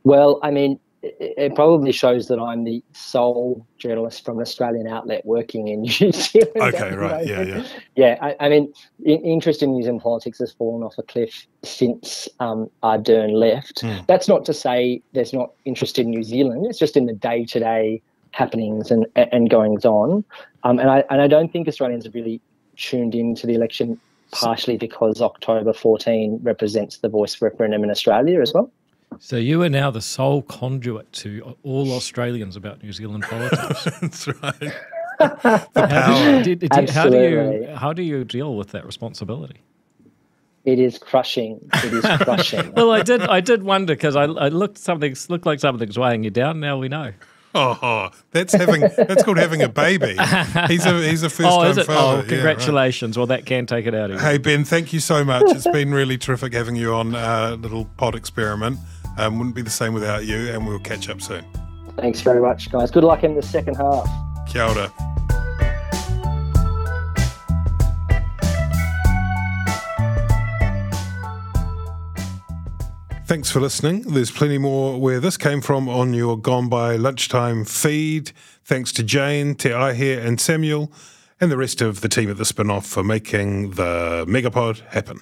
Well, 0.06 0.40
I 0.42 0.52
mean, 0.52 0.80
it, 1.04 1.34
it 1.38 1.56
probably 1.56 1.92
shows 1.92 2.28
that 2.30 2.40
I'm 2.40 2.64
the 2.64 2.82
sole 2.94 3.68
journalist 3.78 4.24
from 4.24 4.38
an 4.38 4.42
Australian 4.42 4.88
outlet 4.88 5.26
working 5.26 5.68
in 5.68 5.82
New 6.00 6.12
Zealand. 6.12 6.52
Okay, 6.56 6.96
right, 6.96 7.28
yeah, 7.28 7.42
yeah. 7.42 7.66
yeah. 7.96 8.18
I, 8.22 8.36
I 8.40 8.50
mean, 8.50 8.74
in, 9.04 9.20
interest 9.22 9.62
in 9.62 9.74
New 9.74 9.84
Zealand 9.84 10.02
politics 10.02 10.40
has 10.40 10.54
fallen 10.54 10.82
off 10.82 10.98
a 10.98 11.04
cliff 11.04 11.46
since 11.64 12.30
um, 12.40 12.70
Ardern 12.82 13.34
left. 13.34 13.82
Hmm. 13.82 13.98
That's 14.08 14.28
not 14.28 14.46
to 14.46 14.54
say 14.54 15.02
there's 15.14 15.34
not 15.34 15.52
interest 15.66 16.00
in 16.00 16.10
New 16.10 16.24
Zealand. 16.24 16.66
It's 16.68 16.80
just 16.80 16.96
in 16.96 17.06
the 17.06 17.14
day-to-day 17.14 18.02
happenings 18.32 18.90
and 18.90 19.06
and 19.16 19.50
goings 19.50 19.86
on. 19.86 20.24
Um, 20.64 20.80
and 20.80 20.90
I 20.90 21.04
and 21.10 21.22
I 21.22 21.28
don't 21.28 21.52
think 21.52 21.68
Australians 21.68 22.06
have 22.06 22.16
really 22.16 22.42
tuned 22.78 23.14
into 23.14 23.46
the 23.46 23.54
election. 23.54 24.00
Partially 24.32 24.78
because 24.78 25.22
October 25.22 25.74
14 25.74 26.40
represents 26.42 26.98
the 26.98 27.08
voice 27.08 27.40
referendum 27.40 27.84
in 27.84 27.92
Australia 27.92 28.42
as 28.42 28.52
well. 28.52 28.72
So 29.20 29.38
you 29.38 29.62
are 29.64 29.70
now 29.70 29.92
the 29.92 30.02
sole 30.02 30.42
conduit 30.44 31.12
to 31.14 31.56
all 31.64 31.92
Australians 31.94 32.56
about 32.56 32.84
New 32.84 32.92
Zealand 32.94 33.24
politics. 33.30 33.84
That's 34.02 34.28
right. 34.28 34.74
How, 35.76 36.42
did- 36.42 36.60
did- 36.60 36.74
how 36.74 37.10
do 37.10 37.18
you 37.18 37.40
Absolutely. 37.40 37.76
how 37.76 37.94
do 37.94 38.02
you 38.02 38.24
deal 38.24 38.56
with 38.56 38.70
that 38.72 38.86
responsibility? 38.86 39.58
It 40.66 40.80
is 40.80 40.98
crushing. 40.98 41.60
It 41.74 41.94
is 41.94 42.04
crushing. 42.22 42.74
Well, 42.74 42.92
I 42.92 43.02
did 43.04 43.22
I 43.22 43.42
did 43.42 43.64
wonder 43.64 43.96
because 43.96 44.16
I, 44.16 44.24
I 44.24 44.48
looked 44.50 44.78
something 44.78 45.16
looked 45.30 45.46
like 45.46 45.60
something's 45.60 46.00
weighing 46.00 46.24
you 46.24 46.30
down. 46.30 46.60
Now 46.60 46.78
we 46.78 46.88
know. 46.90 47.12
Oh, 47.56 48.10
that's 48.32 48.52
having 48.54 48.82
that's 48.82 49.22
called 49.24 49.38
having 49.38 49.62
a 49.62 49.70
baby. 49.70 50.16
He's 50.68 50.86
a 50.88 51.04
he's 51.08 51.22
a 51.22 51.30
first 51.30 51.42
oh, 51.52 51.62
time 51.64 51.78
is 51.78 51.86
father. 51.86 51.90
Oh, 51.90 52.14
Yeah, 52.16 52.20
right. 52.22 52.28
congratulations. 52.28 53.16
Well, 53.18 53.28
that 53.28 53.46
can 53.46 53.66
take 53.68 53.86
it 53.86 53.94
out 53.94 54.10
of 54.10 54.16
you. 54.20 54.26
Hey 54.26 54.40
Ben, 54.40 54.64
thank 54.64 54.92
you 54.94 55.00
so 55.00 55.24
much. 55.24 55.44
It's 55.48 55.68
been 55.68 55.94
really 55.94 56.18
terrific 56.18 56.54
having 56.54 56.76
you 56.76 56.94
on 56.96 57.14
a 57.14 57.56
little 57.56 57.86
pod 57.98 58.16
experiment. 58.16 58.80
Um, 59.18 59.38
wouldn't 59.38 59.56
be 59.56 59.62
the 59.62 59.70
same 59.70 59.94
without 59.94 60.26
you, 60.26 60.50
and 60.52 60.68
we'll 60.68 60.80
catch 60.80 61.10
up 61.10 61.22
soon. 61.22 61.46
Thanks 61.98 62.22
very 62.22 62.42
much, 62.42 62.72
guys. 62.72 62.90
Good 62.90 63.04
luck 63.04 63.24
in 63.24 63.36
the 63.36 63.44
second 63.44 63.76
half. 63.76 64.10
Kia 64.48 64.64
ora. 64.64 64.92
Thanks 73.26 73.50
for 73.50 73.60
listening. 73.62 74.02
There's 74.02 74.30
plenty 74.30 74.58
more 74.58 75.00
where 75.00 75.20
this 75.20 75.38
came 75.38 75.62
from 75.62 75.88
on 75.88 76.14
your 76.14 76.38
Gone 76.38 76.70
By 76.70 76.98
Lunchtime 76.98 77.66
feed. 77.66 78.32
Thanks 78.64 78.92
to 78.94 79.04
Jane, 79.04 79.56
Te 79.56 79.70
Aihe, 79.70 80.24
and 80.24 80.40
Samuel, 80.40 80.92
and 81.40 81.52
the 81.52 81.58
rest 81.58 81.82
of 81.82 82.02
the 82.02 82.10
team 82.10 82.30
at 82.30 82.38
the 82.38 82.46
spin 82.46 82.70
off 82.70 82.86
for 82.86 83.04
making 83.04 83.72
the 83.72 84.26
Megapod 84.28 84.82
happen. 84.90 85.22